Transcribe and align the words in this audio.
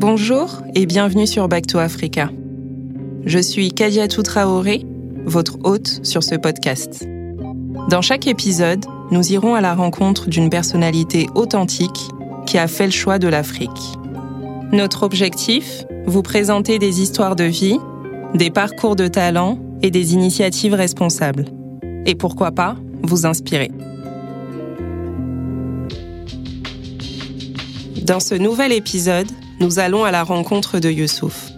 Bonjour 0.00 0.62
et 0.74 0.86
bienvenue 0.86 1.26
sur 1.26 1.46
Back 1.46 1.66
to 1.66 1.76
Africa. 1.76 2.30
Je 3.26 3.38
suis 3.38 3.70
Kadiatou 3.70 4.22
Traoré, 4.22 4.86
votre 5.26 5.58
hôte 5.62 6.00
sur 6.06 6.22
ce 6.22 6.36
podcast. 6.36 7.06
Dans 7.90 8.00
chaque 8.00 8.26
épisode, 8.26 8.82
nous 9.10 9.30
irons 9.32 9.54
à 9.54 9.60
la 9.60 9.74
rencontre 9.74 10.30
d'une 10.30 10.48
personnalité 10.48 11.26
authentique 11.34 12.08
qui 12.46 12.56
a 12.56 12.66
fait 12.66 12.86
le 12.86 12.92
choix 12.92 13.18
de 13.18 13.28
l'Afrique. 13.28 13.68
Notre 14.72 15.02
objectif 15.02 15.84
Vous 16.06 16.22
présenter 16.22 16.78
des 16.78 17.02
histoires 17.02 17.36
de 17.36 17.44
vie, 17.44 17.76
des 18.32 18.48
parcours 18.48 18.96
de 18.96 19.06
talent 19.06 19.58
et 19.82 19.90
des 19.90 20.14
initiatives 20.14 20.72
responsables. 20.72 21.44
Et 22.06 22.14
pourquoi 22.14 22.52
pas, 22.52 22.74
vous 23.02 23.26
inspirer. 23.26 23.70
Dans 28.02 28.18
ce 28.18 28.34
nouvel 28.34 28.72
épisode, 28.72 29.28
nous 29.60 29.78
allons 29.78 30.04
à 30.04 30.10
la 30.10 30.24
rencontre 30.24 30.78
de 30.78 30.90
Youssouf. 30.90 31.50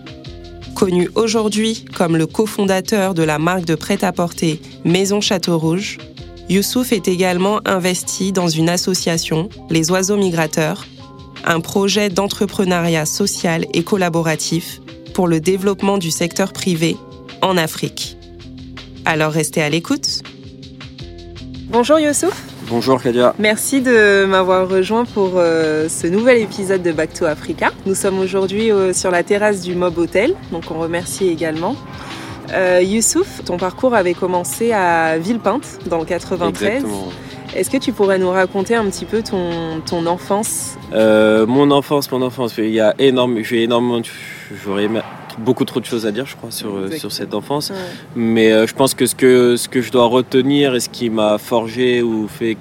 Connu 0.75 1.09
aujourd'hui 1.15 1.85
comme 1.97 2.17
le 2.17 2.27
cofondateur 2.27 3.15
de 3.15 3.23
la 3.23 3.39
marque 3.39 3.65
de 3.65 3.77
prêt-à-porter 3.77 4.61
Maison 4.85 5.21
Château 5.21 5.57
Rouge, 5.59 5.99
Youssouf 6.49 6.93
est 6.93 7.07
également 7.07 7.61
investi 7.65 8.33
dans 8.33 8.49
une 8.49 8.69
association, 8.69 9.49
Les 9.71 9.91
Oiseaux 9.91 10.17
Migrateurs, 10.17 10.87
un 11.45 11.61
projet 11.61 12.09
d'entrepreneuriat 12.09 13.07
social 13.07 13.65
et 13.73 13.85
collaboratif 13.85 14.81
pour 15.15 15.29
le 15.29 15.41
développement 15.41 15.99
du 15.99 16.11
secteur 16.11 16.53
privé 16.53 16.97
en 17.41 17.57
Afrique. 17.57 18.17
Alors 19.05 19.33
restez 19.33 19.63
à 19.63 19.71
l'écoute. 19.71 20.23
Bonjour 21.71 21.99
Youssouf. 21.99 22.52
Bonjour 22.73 23.03
Kadia. 23.03 23.35
Merci 23.39 23.83
de 23.83 24.25
m'avoir 24.25 24.67
rejoint 24.67 25.05
pour 25.05 25.33
euh, 25.37 25.91
ce 25.91 26.07
nouvel 26.07 26.39
épisode 26.39 26.83
de 26.83 26.91
Back 26.91 27.13
to 27.13 27.27
Africa. 27.27 27.71
Nous 27.85 27.95
sommes 27.95 28.19
aujourd'hui 28.19 28.71
euh, 28.73 28.95
sur 28.95 29.11
la 29.11 29.23
terrasse 29.23 29.61
du 29.61 29.75
Mob 29.75 29.99
Hotel, 29.99 30.33
donc 30.53 30.65
on 30.71 30.79
remercie 30.81 31.29
également. 31.29 31.77
Euh, 32.55 32.81
Youssouf, 32.83 33.45
ton 33.45 33.59
parcours 33.59 33.95
avait 33.95 34.15
commencé 34.15 34.73
à 34.73 35.19
Villepinte, 35.19 35.81
dans 35.85 35.99
le 35.99 36.07
93. 36.07 36.67
Exactement. 36.77 37.09
Est-ce 37.55 37.69
que 37.69 37.77
tu 37.77 37.93
pourrais 37.93 38.19
nous 38.19 38.31
raconter 38.31 38.75
un 38.75 38.87
petit 38.87 39.05
peu 39.05 39.23
ton, 39.23 39.83
ton 39.85 40.07
enfance? 40.07 40.79
Mon 40.95 41.71
enfance, 41.73 42.11
mon 42.11 42.23
enfance, 42.23 42.55
il 42.57 42.71
y 42.71 42.81
a 42.81 42.95
énorme, 42.99 43.43
j'ai 43.43 43.65
énormément, 43.65 44.01
de- 44.01 44.07
j'aurais 44.65 44.89
beaucoup 45.39 45.65
trop 45.65 45.81
de 45.81 45.85
choses 45.85 46.07
à 46.07 46.13
dire, 46.13 46.27
je 46.27 46.37
crois, 46.37 46.51
sur, 46.51 46.75
euh, 46.75 46.91
sur 46.91 47.13
cette 47.13 47.35
enfance. 47.35 47.71
Ouais. 47.71 47.77
Mais 48.17 48.53
euh, 48.53 48.67
je 48.67 48.75
pense 48.75 48.95
que 48.95 49.07
ce, 49.07 49.15
que 49.15 49.57
ce 49.57 49.69
que 49.69 49.81
je 49.81 49.91
dois 49.91 50.07
retenir 50.07 50.75
et 50.75 50.81
ce 50.81 50.89
qui 50.89 51.11
m'a 51.11 51.39
forgé 51.39 52.03
ou 52.03 52.29
fait 52.29 52.57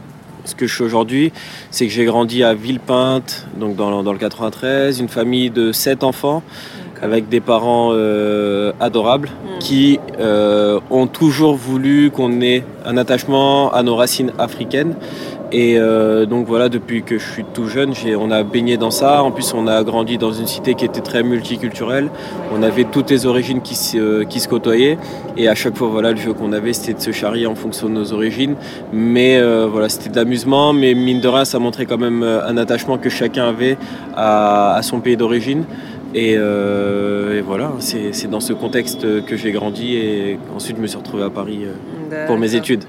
ce 0.46 0.56
que 0.56 0.66
je 0.66 0.74
suis 0.74 0.84
aujourd'hui, 0.84 1.32
c'est 1.70 1.86
que 1.86 1.94
j'ai 1.94 2.06
grandi 2.06 2.44
à 2.44 2.54
Villepinte, 2.54 3.46
donc 3.58 3.76
dans, 3.76 4.02
dans 4.02 4.14
le 4.14 4.18
93, 4.18 5.00
une 5.00 5.08
famille 5.08 5.52
de 5.52 5.72
sept 5.72 6.04
enfants 6.04 6.42
avec 7.02 7.30
des 7.30 7.40
parents 7.40 7.90
euh, 7.94 8.72
adorables 8.80 9.30
Mm. 9.52 9.60
qui 9.60 10.00
euh, 10.20 10.80
ont 10.90 11.08
toujours 11.08 11.56
voulu 11.56 12.12
qu'on 12.12 12.42
ait 12.42 12.64
un 12.86 12.98
attachement 12.98 13.72
à 13.72 13.84
nos 13.84 13.96
racines 13.96 14.32
africaines. 14.40 14.96
Et 15.54 15.78
euh, 15.78 16.26
donc 16.26 16.48
voilà, 16.48 16.70
depuis 16.70 17.04
que 17.04 17.18
je 17.18 17.30
suis 17.30 17.44
tout 17.44 17.68
jeune, 17.68 17.92
on 18.18 18.32
a 18.32 18.44
baigné 18.44 18.78
dans 18.78 18.90
ça. 18.90 19.22
En 19.22 19.32
plus, 19.32 19.54
on 19.54 19.68
a 19.68 19.84
grandi 19.84 20.18
dans 20.18 20.32
une 20.32 20.48
cité 20.48 20.76
qui 20.76 20.86
était 20.86 21.02
très 21.02 21.24
multiculturelle. 21.24 22.10
On 22.56 22.64
avait 22.64 22.86
toutes 22.86 23.10
les 23.10 23.26
origines 23.26 23.62
qui 23.62 23.76
se, 23.76 24.24
qui 24.24 24.40
se 24.40 24.48
côtoyaient. 24.48 24.98
Et 25.36 25.50
à 25.50 25.56
chaque 25.56 25.76
fois, 25.78 25.90
voilà, 25.90 26.12
le 26.12 26.18
jeu 26.18 26.32
qu'on 26.32 26.54
avait, 26.54 26.72
c'était 26.72 26.94
de 26.94 27.02
se 27.02 27.12
charrier 27.12 27.48
en 27.48 27.56
fonction 27.56 27.90
de 27.90 27.94
nos 27.94 28.14
origines. 28.14 28.56
Mais 28.94 29.38
euh, 29.38 29.68
voilà, 29.70 29.90
c'était 29.90 30.10
de 30.10 30.16
l'amusement. 30.16 30.72
Mais 30.72 30.94
mine 30.94 31.20
de 31.20 31.28
rien, 31.28 31.44
ça 31.44 31.60
montrait 31.60 31.86
quand 31.86 31.98
même 31.98 32.24
un 32.24 32.56
attachement 32.56 32.98
que 32.98 33.10
chacun 33.10 33.50
avait 33.50 33.78
à, 34.16 34.76
à 34.76 34.82
son 34.84 35.02
pays 35.02 35.18
d'origine. 35.18 35.66
Et, 36.14 36.36
euh, 36.38 37.38
et 37.38 37.42
voilà, 37.42 37.72
c'est 37.80 38.30
dans 38.30 38.40
ce 38.40 38.54
contexte 38.54 39.24
que 39.26 39.36
j'ai 39.38 39.52
grandi. 39.52 39.96
Et 39.96 40.40
ensuite, 40.56 40.78
je 40.78 40.82
me 40.82 40.88
suis 40.88 40.98
retrouvé 40.98 41.24
à 41.24 41.30
Paris 41.30 41.62
euh, 42.12 42.28
pour 42.28 42.38
mes 42.38 42.56
études. 42.56 42.84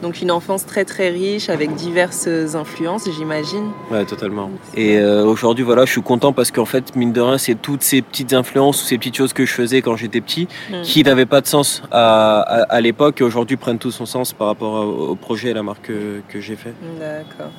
Donc 0.00 0.22
une 0.22 0.30
enfance 0.30 0.64
très 0.64 0.84
très 0.84 1.08
riche 1.08 1.48
avec 1.48 1.74
diverses 1.74 2.28
influences, 2.54 3.08
j'imagine. 3.10 3.70
Ouais, 3.90 4.04
totalement. 4.04 4.48
Et 4.76 4.96
euh, 4.96 5.24
aujourd'hui, 5.24 5.64
voilà, 5.64 5.86
je 5.86 5.90
suis 5.90 6.02
content 6.02 6.32
parce 6.32 6.52
qu'en 6.52 6.66
fait, 6.66 6.94
mine 6.94 7.12
de 7.12 7.20
rien, 7.20 7.36
c'est 7.36 7.56
toutes 7.56 7.82
ces 7.82 8.00
petites 8.00 8.32
influences 8.32 8.80
ou 8.80 8.86
ces 8.86 8.96
petites 8.96 9.16
choses 9.16 9.32
que 9.32 9.44
je 9.44 9.52
faisais 9.52 9.82
quand 9.82 9.96
j'étais 9.96 10.20
petit 10.20 10.46
Mm. 10.70 10.82
qui 10.82 11.02
n'avaient 11.02 11.26
pas 11.26 11.40
de 11.40 11.48
sens 11.48 11.82
à, 11.90 12.38
à, 12.40 12.62
à 12.76 12.80
l'époque 12.80 13.20
et 13.20 13.24
aujourd'hui 13.24 13.56
prennent 13.56 13.78
tout 13.78 13.90
son 13.90 14.06
sens 14.06 14.32
par 14.32 14.46
rapport 14.46 14.74
au, 14.86 15.08
au 15.08 15.14
projet 15.16 15.48
et 15.48 15.50
à 15.50 15.54
la 15.54 15.64
marque 15.64 15.86
que, 15.88 16.20
que 16.28 16.40
j'ai 16.40 16.54
fait. 16.54 16.74
D'accord. 17.00 17.50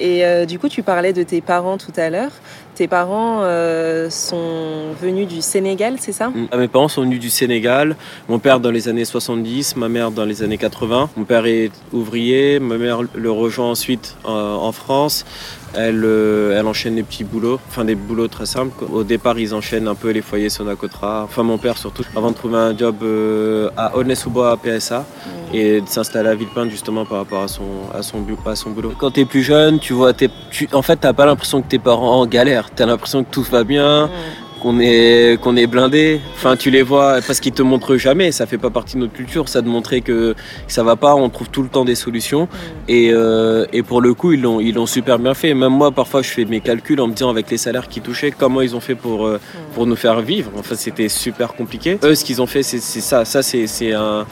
Et 0.00 0.24
euh, 0.24 0.46
du 0.46 0.58
coup, 0.58 0.68
tu 0.68 0.82
parlais 0.82 1.12
de 1.12 1.22
tes 1.22 1.40
parents 1.40 1.76
tout 1.78 1.92
à 1.96 2.10
l'heure. 2.10 2.30
Tes 2.78 2.86
parents 2.86 3.40
euh, 3.42 4.08
sont 4.08 4.92
venus 5.02 5.26
du 5.26 5.42
Sénégal, 5.42 5.96
c'est 5.98 6.12
ça? 6.12 6.28
Mm. 6.28 6.46
Mes 6.56 6.68
parents 6.68 6.86
sont 6.86 7.02
venus 7.02 7.18
du 7.18 7.28
Sénégal, 7.28 7.96
mon 8.28 8.38
père 8.38 8.60
dans 8.60 8.70
les 8.70 8.86
années 8.86 9.04
70, 9.04 9.74
ma 9.74 9.88
mère 9.88 10.12
dans 10.12 10.24
les 10.24 10.44
années 10.44 10.58
80. 10.58 11.10
Mon 11.16 11.24
père 11.24 11.44
est 11.46 11.72
ouvrier, 11.92 12.60
ma 12.60 12.78
mère 12.78 13.00
le 13.12 13.30
rejoint 13.32 13.70
ensuite 13.70 14.16
euh, 14.26 14.54
en 14.54 14.70
France. 14.70 15.26
Elle, 15.74 16.02
euh, 16.04 16.58
elle 16.58 16.66
enchaîne 16.66 16.96
les 16.96 17.02
petits 17.02 17.24
boulots, 17.24 17.60
enfin 17.68 17.84
des 17.84 17.94
boulots 17.94 18.28
très 18.28 18.46
simples. 18.46 18.72
quoi. 18.78 18.88
Au 18.90 19.04
départ, 19.04 19.38
ils 19.38 19.54
enchaînent 19.54 19.86
un 19.88 19.94
peu 19.94 20.10
les 20.10 20.22
foyers 20.22 20.48
Sonacotra, 20.48 21.22
enfin 21.24 21.42
mon 21.42 21.58
père 21.58 21.76
surtout, 21.76 22.02
avant 22.16 22.30
de 22.30 22.36
trouver 22.36 22.56
un 22.56 22.76
job 22.76 22.96
euh, 23.02 23.68
à 23.76 23.96
Aulnay-sous-Bois 23.96 24.50
à 24.52 24.56
PSA 24.56 25.04
et 25.52 25.80
de 25.80 25.88
s'installer 25.88 26.28
à 26.30 26.34
Villepinte 26.34 26.70
justement 26.70 27.04
par 27.04 27.18
rapport 27.18 27.42
à 27.42 27.48
son, 27.48 27.64
à 27.94 28.02
son, 28.02 28.24
à 28.46 28.56
son 28.56 28.70
boulot. 28.70 28.92
Quand 28.98 29.10
t'es 29.12 29.24
plus 29.24 29.42
jeune, 29.42 29.78
tu 29.78 29.92
vois, 29.92 30.12
t'es- 30.12 30.30
tu, 30.50 30.68
en 30.72 30.82
fait, 30.82 30.96
t'as 30.96 31.12
pas 31.12 31.26
l'impression 31.26 31.62
que 31.62 31.68
tes 31.68 31.78
parents 31.78 32.24
galèrent, 32.26 32.70
t'as 32.74 32.86
l'impression 32.86 33.22
que 33.24 33.30
tout 33.30 33.42
va 33.42 33.64
bien. 33.64 34.10
Qu'on 34.58 34.78
est 34.80 35.40
qu'on 35.40 35.56
est 35.56 35.66
blindé. 35.66 36.20
Enfin, 36.34 36.56
tu 36.56 36.70
les 36.70 36.82
vois 36.82 37.20
parce 37.26 37.40
qu'ils 37.40 37.52
te 37.52 37.62
montrent 37.62 37.96
jamais. 37.96 38.32
Ça 38.32 38.46
fait 38.46 38.58
pas 38.58 38.70
partie 38.70 38.94
de 38.94 39.00
notre 39.00 39.12
culture, 39.12 39.48
ça 39.48 39.62
de 39.62 39.68
montrer 39.68 40.00
que 40.00 40.34
ça 40.66 40.82
va 40.82 40.96
pas. 40.96 41.14
On 41.14 41.28
trouve 41.28 41.48
tout 41.50 41.62
le 41.62 41.68
temps 41.68 41.84
des 41.84 41.94
solutions. 41.94 42.48
Et, 42.88 43.10
euh, 43.12 43.66
et 43.72 43.82
pour 43.82 44.00
le 44.00 44.14
coup, 44.14 44.32
ils 44.32 44.42
l'ont 44.42 44.60
ils 44.60 44.74
l'ont 44.74 44.86
super 44.86 45.18
bien 45.18 45.34
fait. 45.34 45.54
Même 45.54 45.72
moi, 45.72 45.90
parfois, 45.90 46.22
je 46.22 46.30
fais 46.30 46.44
mes 46.44 46.60
calculs 46.60 47.00
en 47.00 47.08
me 47.08 47.12
disant 47.12 47.30
avec 47.30 47.50
les 47.50 47.58
salaires 47.58 47.88
qu'ils 47.88 48.02
touchaient, 48.02 48.30
comment 48.30 48.60
ils 48.60 48.74
ont 48.76 48.80
fait 48.80 48.94
pour 48.94 49.26
euh, 49.26 49.40
pour 49.74 49.86
nous 49.86 49.96
faire 49.96 50.20
vivre. 50.20 50.50
Enfin, 50.58 50.74
c'était 50.74 51.08
super 51.08 51.54
compliqué. 51.54 51.98
Eux, 52.02 52.14
ce 52.14 52.24
qu'ils 52.24 52.42
ont 52.42 52.46
fait, 52.46 52.62
c'est 52.62 52.80
c'est 52.80 53.00
ça. 53.00 53.24
Ça, 53.24 53.42
c'est 53.42 53.66
c'est 53.66 53.92
un 53.92 54.26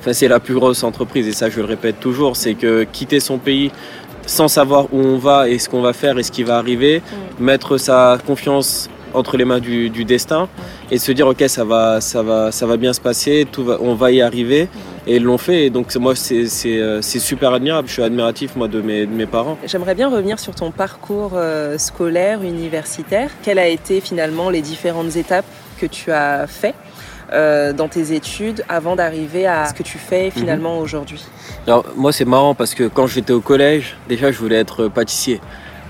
Enfin, 0.00 0.14
c'est 0.14 0.28
la 0.28 0.40
plus 0.40 0.54
grosse 0.54 0.82
entreprise 0.82 1.28
et 1.28 1.32
ça 1.32 1.50
je 1.50 1.60
le 1.60 1.66
répète 1.66 2.00
toujours, 2.00 2.34
c'est 2.34 2.54
que 2.54 2.84
quitter 2.84 3.20
son 3.20 3.36
pays 3.36 3.70
sans 4.26 4.48
savoir 4.48 4.86
où 4.94 4.98
on 4.98 5.18
va 5.18 5.48
et 5.50 5.58
ce 5.58 5.68
qu'on 5.68 5.82
va 5.82 5.92
faire 5.92 6.18
et 6.18 6.22
ce 6.22 6.32
qui 6.32 6.42
va 6.42 6.56
arriver, 6.56 7.02
mettre 7.38 7.76
sa 7.76 8.18
confiance 8.26 8.88
entre 9.14 9.36
les 9.36 9.44
mains 9.44 9.60
du, 9.60 9.90
du 9.90 10.04
destin 10.04 10.48
et 10.90 10.98
se 10.98 11.12
dire 11.12 11.26
ok 11.26 11.44
ça 11.48 11.64
va 11.64 12.00
ça 12.00 12.22
va 12.22 12.52
ça 12.52 12.66
va 12.66 12.76
bien 12.76 12.92
se 12.92 13.00
passer 13.00 13.46
tout 13.50 13.64
va, 13.64 13.78
on 13.80 13.94
va 13.94 14.10
y 14.12 14.20
arriver. 14.22 14.68
Et 15.06 15.16
ils 15.16 15.22
l'ont 15.22 15.38
fait. 15.38 15.64
Et 15.66 15.70
donc 15.70 15.94
moi 15.96 16.14
c'est 16.14 16.46
c'est 16.46 16.78
euh, 16.78 17.00
c'est 17.02 17.18
super 17.18 17.52
admirable. 17.52 17.88
Je 17.88 17.94
suis 17.94 18.02
admiratif 18.02 18.56
moi 18.56 18.68
de 18.68 18.80
mes 18.80 19.06
de 19.06 19.12
mes 19.12 19.26
parents. 19.26 19.56
J'aimerais 19.66 19.94
bien 19.94 20.08
revenir 20.10 20.38
sur 20.38 20.54
ton 20.54 20.70
parcours 20.70 21.32
euh, 21.34 21.78
scolaire, 21.78 22.42
universitaire. 22.42 23.30
Quelles 23.42 23.58
a 23.58 23.66
été 23.66 24.00
finalement 24.00 24.50
les 24.50 24.60
différentes 24.60 25.16
étapes 25.16 25.46
que 25.80 25.86
tu 25.86 26.12
as 26.12 26.46
fait 26.46 26.74
euh, 27.32 27.72
dans 27.72 27.88
tes 27.88 28.12
études 28.12 28.64
avant 28.68 28.94
d'arriver 28.96 29.46
à 29.46 29.66
ce 29.66 29.74
que 29.74 29.82
tu 29.82 29.98
fais 29.98 30.30
finalement 30.30 30.78
aujourd'hui? 30.78 31.24
Alors 31.66 31.84
moi 31.96 32.12
c'est 32.12 32.26
marrant 32.26 32.54
parce 32.54 32.74
que 32.74 32.84
quand 32.84 33.06
j'étais 33.06 33.32
au 33.32 33.40
collège, 33.40 33.96
déjà 34.08 34.30
je 34.30 34.38
voulais 34.38 34.56
être 34.56 34.88
pâtissier. 34.88 35.40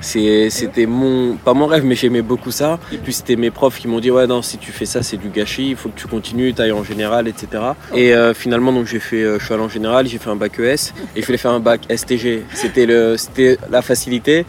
C'était 0.01 0.87
mon, 0.87 1.37
pas 1.37 1.55
mon 1.55 1.67
rêve, 1.67 1.85
mais 1.85 1.95
j'aimais 1.95 2.23
beaucoup 2.23 2.51
ça. 2.51 2.79
Et 2.93 2.97
puis 2.99 3.13
c'était 3.13 3.37
mes 3.37 3.51
profs 3.51 3.79
qui 3.79 3.89
m'ont 3.89 4.01
dit 4.01 4.11
ouais 4.11 4.27
non 4.27 4.43
si 4.43 4.59
tu 4.59 4.73
fais 4.73 4.87
ça 4.87 5.03
c'est 5.03 5.17
du 5.17 5.29
gâchis, 5.29 5.71
il 5.71 5.77
faut 5.77 5.89
que 5.89 5.99
tu 5.99 6.07
continues, 6.07 6.55
t'ailles 6.55 6.73
en 6.73 6.85
général, 6.85 7.29
etc. 7.29 7.63
Et 7.95 8.15
euh, 8.15 8.35
finalement 8.35 8.73
donc 8.73 8.87
j'ai 8.87 8.99
fait, 9.01 9.23
euh, 9.23 9.39
je 9.39 9.45
suis 9.45 9.55
allé 9.55 9.63
en 9.63 9.69
général, 9.69 10.07
j'ai 10.07 10.19
fait 10.19 10.31
un 10.31 10.37
bac 10.37 10.59
ES 10.59 10.93
et 11.15 11.21
je 11.21 11.27
voulais 11.27 11.39
faire 11.39 11.53
un 11.53 11.61
bac 11.61 11.81
STG. 11.95 12.45
C'était 12.55 12.87
le, 12.87 13.17
c'était 13.17 13.59
la 13.71 13.83
facilité. 13.83 14.47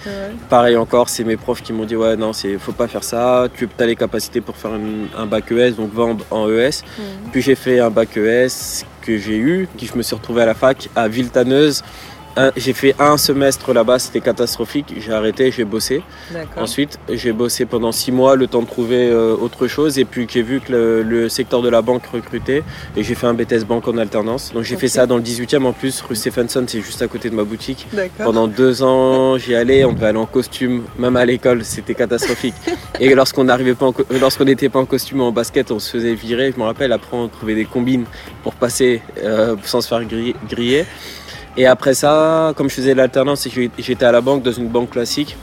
Pareil 0.49 0.78
encore, 0.78 1.09
c'est 1.09 1.23
mes 1.23 1.37
profs 1.37 1.61
qui 1.61 1.73
m'ont 1.73 1.85
dit 1.85 1.96
ouais 1.96 2.16
non 2.16 2.34
c'est, 2.34 2.58
faut 2.58 2.72
pas 2.72 2.87
faire 2.87 3.03
ça. 3.03 3.47
Tu 3.55 3.67
as 3.79 3.85
les 3.85 3.96
capacités 3.96 4.41
pour 4.41 4.55
faire 4.55 4.72
un, 4.72 5.22
un 5.22 5.25
bac 5.25 5.52
ES 5.52 5.72
donc 5.72 5.93
va 5.93 6.03
en, 6.03 6.17
en 6.31 6.49
ES. 6.49 6.84
Puis 7.31 7.41
j'ai 7.41 7.55
fait 7.55 7.79
un 7.79 7.90
bac 7.90 8.16
ES 8.17 8.84
que 9.02 9.17
j'ai 9.17 9.37
eu, 9.37 9.67
qui 9.78 9.87
je 9.87 9.96
me 9.97 10.03
suis 10.03 10.16
retrouvé 10.16 10.43
à 10.43 10.46
la 10.46 10.53
fac 10.53 10.90
à 10.96 11.08
Villetaneuse. 11.08 11.84
J'ai 12.55 12.73
fait 12.73 12.95
un 12.99 13.17
semestre 13.17 13.73
là-bas, 13.73 13.99
c'était 13.99 14.22
catastrophique. 14.22 14.93
J'ai 14.97 15.11
arrêté, 15.11 15.51
j'ai 15.51 15.66
bossé. 15.66 16.01
Ensuite, 16.57 16.99
j'ai 17.09 17.31
bossé 17.31 17.66
pendant 17.66 17.91
six 17.91 18.11
mois, 18.11 18.35
le 18.35 18.47
temps 18.47 18.61
de 18.61 18.67
trouver 18.67 19.09
euh, 19.09 19.35
autre 19.35 19.67
chose. 19.67 19.99
Et 19.99 20.05
puis 20.05 20.28
j'ai 20.29 20.41
vu 20.41 20.59
que 20.59 20.72
le, 20.72 21.03
le 21.03 21.29
secteur 21.29 21.61
de 21.61 21.69
la 21.69 21.81
banque 21.81 22.05
recrutait. 22.07 22.63
Et 22.95 23.03
j'ai 23.03 23.16
fait 23.16 23.28
un 23.28 23.33
BTS 23.33 23.66
banque 23.66 23.87
en 23.87 23.97
alternance. 23.97 24.51
Donc 24.53 24.63
j'ai 24.63 24.78
fait 24.78 24.87
ça 24.87 25.05
dans 25.05 25.17
le 25.17 25.23
18e 25.23 25.66
en 25.66 25.73
plus, 25.73 26.01
rue 26.01 26.16
Stephenson, 26.16 26.63
c'est 26.67 26.81
juste 26.81 27.01
à 27.01 27.07
côté 27.07 27.29
de 27.29 27.35
ma 27.35 27.43
boutique. 27.43 27.87
Pendant 28.17 28.47
deux 28.47 28.84
ans, 28.84 29.37
j'y 29.37 29.55
allais, 29.55 29.84
on 29.85 29.93
devait 29.93 30.07
aller 30.07 30.17
en 30.17 30.25
costume, 30.25 30.84
même 30.97 31.16
à 31.16 31.25
l'école, 31.25 31.63
c'était 31.63 31.95
catastrophique. 31.95 32.55
Et 32.99 33.13
lorsqu'on 33.13 33.45
n'arrivait 33.45 33.73
pas, 33.75 33.91
lorsqu'on 34.19 34.45
n'était 34.45 34.69
pas 34.69 34.79
en 34.79 34.85
costume 34.85 35.22
en 35.22 35.31
basket, 35.31 35.72
on 35.72 35.79
se 35.79 35.91
faisait 35.91 36.13
virer. 36.13 36.51
Je 36.53 36.59
me 36.59 36.66
rappelle, 36.66 36.91
après 36.91 37.17
on 37.17 37.27
trouvait 37.27 37.55
des 37.55 37.66
combines 37.66 38.05
pour 38.43 38.53
passer 38.53 39.01
euh, 39.23 39.55
sans 39.63 39.81
se 39.81 39.87
faire 39.87 40.03
griller. 40.03 40.85
Et 41.57 41.65
après 41.65 41.93
ça, 41.93 42.53
comme 42.55 42.69
je 42.69 42.75
faisais 42.75 42.93
l'alternance 42.93 43.45
et 43.45 43.69
j'étais 43.77 44.05
à 44.05 44.11
la 44.11 44.21
banque, 44.21 44.43
dans 44.43 44.51
une 44.51 44.67
banque 44.67 44.91
classique, 44.91 45.35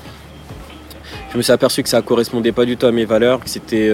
je 1.32 1.37
me 1.37 1.43
suis 1.43 1.52
aperçu 1.52 1.82
que 1.82 1.88
ça 1.88 2.00
correspondait 2.00 2.52
pas 2.52 2.64
du 2.64 2.76
tout 2.76 2.87
à 2.87 2.93
mes 2.93 3.05
valeurs, 3.05 3.40
que 3.40 3.49
c'était 3.49 3.93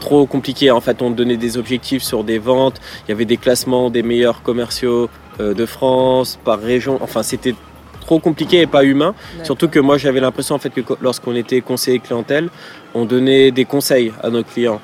trop 0.00 0.26
compliqué. 0.26 0.70
En 0.70 0.80
fait, 0.80 1.02
on 1.02 1.10
donnait 1.10 1.36
des 1.36 1.58
objectifs 1.58 2.02
sur 2.02 2.24
des 2.24 2.38
ventes, 2.38 2.80
il 3.06 3.10
y 3.10 3.12
avait 3.12 3.26
des 3.26 3.36
classements 3.36 3.90
des 3.90 4.02
meilleurs 4.02 4.42
commerciaux 4.42 5.10
de 5.38 5.66
France 5.66 6.38
par 6.44 6.58
région. 6.60 6.98
Enfin, 7.02 7.22
c'était 7.22 7.54
trop 8.00 8.18
compliqué 8.18 8.62
et 8.62 8.66
pas 8.66 8.82
humain. 8.82 9.14
Surtout 9.44 9.68
que 9.68 9.78
moi, 9.78 9.98
j'avais 9.98 10.20
l'impression 10.20 10.54
en 10.54 10.58
fait 10.58 10.70
que 10.70 10.80
lorsqu'on 11.02 11.36
était 11.36 11.60
conseiller 11.60 11.98
clientèle, 11.98 12.48
on 12.94 13.04
donnait 13.04 13.50
des 13.50 13.66
conseils 13.66 14.12
à 14.22 14.30
nos 14.30 14.42
clients. 14.42 14.80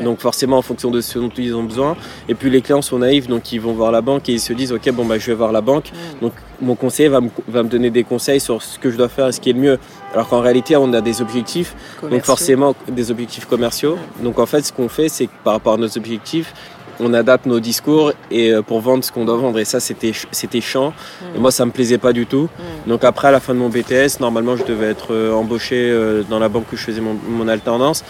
Donc 0.00 0.20
forcément 0.20 0.58
en 0.58 0.62
fonction 0.62 0.90
de 0.90 1.00
ce 1.00 1.18
dont 1.18 1.30
ils 1.36 1.54
ont 1.54 1.64
besoin. 1.64 1.96
Et 2.28 2.34
puis 2.34 2.50
les 2.50 2.62
clients 2.62 2.82
sont 2.82 2.98
naïfs, 2.98 3.26
donc 3.26 3.52
ils 3.52 3.60
vont 3.60 3.72
voir 3.72 3.92
la 3.92 4.00
banque 4.00 4.28
et 4.28 4.32
ils 4.32 4.40
se 4.40 4.52
disent 4.52 4.72
ok 4.72 4.90
bon 4.92 5.04
bah 5.04 5.18
je 5.18 5.26
vais 5.26 5.34
voir 5.34 5.52
la 5.52 5.60
banque. 5.60 5.92
Mm. 5.92 6.20
Donc 6.22 6.32
mon 6.60 6.74
conseiller 6.74 7.08
va 7.08 7.20
me, 7.20 7.30
va 7.48 7.62
me, 7.62 7.68
donner 7.68 7.90
des 7.90 8.04
conseils 8.04 8.40
sur 8.40 8.62
ce 8.62 8.78
que 8.78 8.90
je 8.90 8.96
dois 8.96 9.08
faire 9.08 9.28
et 9.28 9.32
ce 9.32 9.40
qui 9.40 9.50
est 9.50 9.54
le 9.54 9.60
mieux. 9.60 9.78
Alors 10.12 10.28
qu'en 10.28 10.40
réalité 10.40 10.76
on 10.76 10.92
a 10.92 11.00
des 11.00 11.20
objectifs, 11.20 11.74
donc 12.02 12.22
forcément 12.24 12.74
des 12.88 13.10
objectifs 13.10 13.46
commerciaux. 13.46 13.96
Mm. 14.20 14.24
Donc 14.24 14.38
en 14.38 14.46
fait 14.46 14.62
ce 14.62 14.72
qu'on 14.72 14.88
fait 14.88 15.08
c'est 15.08 15.26
que 15.26 15.32
par 15.44 15.54
rapport 15.54 15.74
à 15.74 15.78
nos 15.78 15.96
objectifs, 15.96 16.52
on 17.00 17.12
adapte 17.14 17.46
nos 17.46 17.60
discours 17.60 18.12
et 18.30 18.52
euh, 18.52 18.62
pour 18.62 18.80
vendre 18.80 19.04
ce 19.04 19.12
qu'on 19.12 19.24
doit 19.24 19.36
vendre. 19.36 19.58
Et 19.58 19.64
ça, 19.64 19.80
c'était 19.80 20.12
c'était 20.30 20.60
chiant. 20.60 20.92
Et 21.34 21.38
moi, 21.38 21.50
ça 21.50 21.66
me 21.66 21.70
plaisait 21.70 21.98
pas 21.98 22.12
du 22.12 22.26
tout. 22.26 22.48
Mm. 22.86 22.88
Donc 22.90 23.04
après, 23.04 23.28
à 23.28 23.30
la 23.30 23.40
fin 23.40 23.54
de 23.54 23.58
mon 23.58 23.68
BTS, 23.68 24.20
normalement, 24.20 24.56
je 24.56 24.64
devais 24.64 24.86
être 24.86 25.12
euh, 25.12 25.32
embauché 25.32 25.90
euh, 25.90 26.22
dans 26.28 26.38
la 26.38 26.48
banque 26.48 26.72
où 26.72 26.76
je 26.76 26.82
faisais 26.82 27.00
mon, 27.00 27.16
mon 27.28 27.48
alternance. 27.48 28.04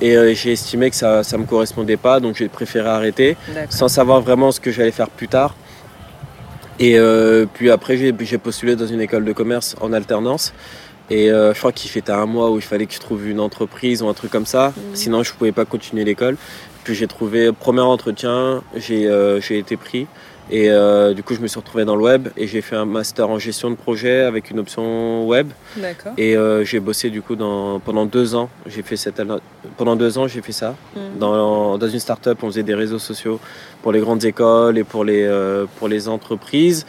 Et 0.00 0.16
euh, 0.16 0.32
j'ai 0.34 0.52
estimé 0.52 0.90
que 0.90 0.96
ça 0.96 1.22
ne 1.32 1.36
me 1.38 1.44
correspondait 1.44 1.96
pas, 1.96 2.20
donc 2.20 2.36
j'ai 2.36 2.48
préféré 2.48 2.88
arrêter, 2.88 3.36
sans 3.70 3.88
savoir 3.88 4.20
vraiment 4.20 4.52
ce 4.52 4.60
que 4.60 4.70
j'allais 4.70 4.92
faire 4.92 5.10
plus 5.10 5.28
tard. 5.28 5.54
Et 6.78 6.98
euh, 6.98 7.46
puis 7.52 7.70
après, 7.70 7.96
j'ai 7.96 8.38
postulé 8.38 8.76
dans 8.76 8.86
une 8.86 9.00
école 9.00 9.24
de 9.24 9.32
commerce 9.32 9.74
en 9.80 9.92
alternance. 9.92 10.52
Et 11.10 11.30
euh, 11.30 11.54
je 11.54 11.58
crois 11.58 11.72
qu'il 11.72 11.90
fêtait 11.90 12.12
un 12.12 12.26
mois 12.26 12.50
où 12.50 12.56
il 12.56 12.62
fallait 12.62 12.86
que 12.86 12.92
je 12.92 13.00
trouve 13.00 13.26
une 13.26 13.40
entreprise 13.40 14.02
ou 14.02 14.08
un 14.08 14.14
truc 14.14 14.30
comme 14.30 14.46
ça. 14.46 14.68
Mhm. 14.76 14.82
Sinon, 14.94 15.22
je 15.22 15.32
ne 15.32 15.36
pouvais 15.36 15.52
pas 15.52 15.64
continuer 15.64 16.04
l'école. 16.04 16.36
Puis 16.84 16.94
j'ai 16.94 17.06
trouvé, 17.06 17.50
premier 17.52 17.80
entretien, 17.80 18.62
j'ai 18.76 19.58
été 19.58 19.76
pris. 19.76 20.06
Et 20.50 20.70
euh, 20.70 21.14
du 21.14 21.22
coup, 21.22 21.34
je 21.34 21.40
me 21.40 21.46
suis 21.46 21.58
retrouvé 21.58 21.84
dans 21.84 21.96
le 21.96 22.02
web 22.02 22.28
et 22.36 22.46
j'ai 22.46 22.60
fait 22.60 22.76
un 22.76 22.84
master 22.84 23.28
en 23.28 23.38
gestion 23.38 23.70
de 23.70 23.76
projet 23.76 24.20
avec 24.22 24.50
une 24.50 24.58
option 24.58 25.26
web. 25.26 25.48
D'accord. 25.76 26.12
Et 26.16 26.36
euh, 26.36 26.64
j'ai 26.64 26.80
bossé 26.80 27.10
du 27.10 27.20
coup 27.20 27.36
dans, 27.36 27.80
pendant 27.80 28.06
deux 28.06 28.34
ans. 28.34 28.48
J'ai 28.66 28.82
fait 28.82 28.96
cette, 28.96 29.22
pendant 29.76 29.96
deux 29.96 30.16
ans, 30.18 30.26
j'ai 30.26 30.40
fait 30.40 30.52
ça. 30.52 30.74
Mhm. 30.96 31.18
Dans, 31.18 31.76
dans 31.76 31.88
une 31.88 32.00
start-up, 32.00 32.38
on 32.42 32.46
faisait 32.46 32.62
des 32.62 32.74
réseaux 32.74 32.98
sociaux 32.98 33.40
pour 33.82 33.92
les 33.92 34.00
grandes 34.00 34.24
écoles 34.24 34.78
et 34.78 34.84
pour 34.84 35.04
les, 35.04 35.24
euh, 35.24 35.66
pour 35.78 35.88
les 35.88 36.08
entreprises. 36.08 36.86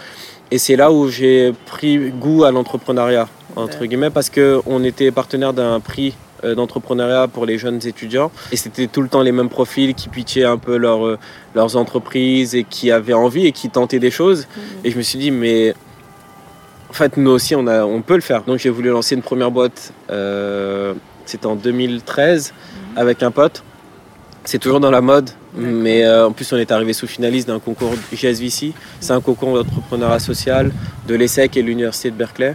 Et 0.52 0.58
c'est 0.58 0.76
là 0.76 0.92
où 0.92 1.10
j'ai 1.10 1.54
pris 1.66 2.10
goût 2.10 2.44
à 2.44 2.52
l'entrepreneuriat, 2.52 3.28
entre 3.56 3.86
guillemets, 3.86 4.10
parce 4.10 4.32
qu'on 4.32 4.84
était 4.84 5.12
partenaire 5.12 5.54
d'un 5.54 5.80
prix 5.80 6.16
d'entrepreneuriat 6.44 7.28
pour 7.28 7.46
les 7.46 7.58
jeunes 7.58 7.80
étudiants. 7.86 8.32
Et 8.52 8.56
c'était 8.56 8.88
tout 8.88 9.02
le 9.02 9.10
temps 9.10 9.22
les 9.22 9.32
mêmes 9.32 9.50
profils 9.50 9.94
qui 9.94 10.10
pitchaient 10.10 10.44
un 10.44 10.58
peu 10.58 10.78
leur, 10.78 11.06
euh, 11.06 11.18
leurs 11.56 11.76
entreprises 11.76 12.56
et 12.56 12.64
qui 12.64 12.92
avaient 12.92 13.14
envie 13.14 13.46
et 13.46 13.52
qui 13.52 13.70
tentaient 13.70 14.00
des 14.00 14.12
choses. 14.12 14.48
Mhm. 14.56 14.64
Et 14.84 14.92
je 14.92 14.98
me 14.98 15.02
suis 15.02 15.20
dit, 15.20 15.32
mais 15.32 15.74
en 16.90 16.94
fait, 16.94 17.18
nous 17.18 17.32
aussi, 17.32 17.56
on, 17.56 17.68
a, 17.68 17.84
on 17.84 18.02
peut 18.02 18.16
le 18.16 18.22
faire. 18.22 18.44
Donc 18.44 18.60
j'ai 18.60 18.70
voulu 18.70 18.90
lancer 18.90 19.16
une 19.16 19.22
première 19.22 19.52
boîte, 19.52 19.94
euh, 20.10 20.94
c'était 21.26 21.46
en 21.46 21.56
2013, 21.56 22.54
mhm. 22.54 22.98
avec 22.98 23.24
un 23.24 23.32
pote. 23.32 23.64
C'est 24.46 24.60
toujours 24.60 24.80
dans 24.80 24.92
la 24.92 25.02
mode, 25.02 25.30
mais 25.56 26.04
euh, 26.04 26.28
en 26.28 26.32
plus 26.32 26.52
on 26.54 26.58
est 26.58 26.72
arrivé 26.72 26.94
sous 26.94 27.08
finaliste 27.08 27.48
d'un 27.48 27.60
concours 27.60 27.94
GSVC. 28.14 28.74
C'est 29.00 29.14
un 29.14 29.22
concours 29.22 29.56
d'entrepreneuriat 29.56 30.20
social 30.20 30.72
de 31.08 31.16
l'ESSEC 31.16 31.58
et 31.58 31.62
de 31.62 31.68
l'Université 31.68 32.12
de 32.12 32.16
Berkeley. 32.16 32.54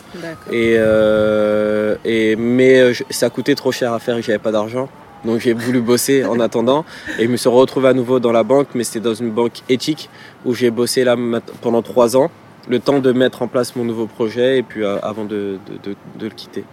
Et, 0.50 0.76
euh, 0.78 1.96
et, 2.04 2.36
mais 2.36 2.78
euh, 2.78 2.92
ça 3.10 3.30
coûtait 3.30 3.54
trop 3.54 3.72
cher 3.72 3.92
à 3.92 3.98
faire 3.98 4.16
et 4.16 4.22
j'avais 4.22 4.38
pas 4.38 4.52
d'argent. 4.52 4.88
Donc 5.24 5.40
j'ai 5.40 5.54
voulu 5.54 5.80
bosser 5.80 6.24
en 6.24 6.38
attendant 6.48 6.84
et 7.18 7.24
je 7.24 7.28
me 7.28 7.36
suis 7.36 7.48
retrouvé 7.48 7.88
à 7.88 7.94
nouveau 7.94 8.20
dans 8.20 8.32
la 8.32 8.42
banque, 8.42 8.68
mais 8.74 8.84
c'était 8.84 9.00
dans 9.00 9.14
une 9.14 9.30
banque 9.30 9.62
éthique 9.68 10.08
où 10.44 10.54
j'ai 10.54 10.70
bossé 10.70 11.04
là 11.04 11.16
pendant 11.62 11.82
trois 11.82 12.16
ans 12.16 12.30
le 12.68 12.80
temps 12.80 12.98
de 12.98 13.12
mettre 13.12 13.42
en 13.42 13.48
place 13.48 13.76
mon 13.76 13.84
nouveau 13.84 14.06
projet 14.06 14.58
et 14.58 14.62
puis 14.62 14.82
euh, 14.82 14.98
avant 15.02 15.24
de, 15.24 15.58
de, 15.82 15.94
de, 16.18 16.24
le 16.24 16.30
quitter 16.30 16.64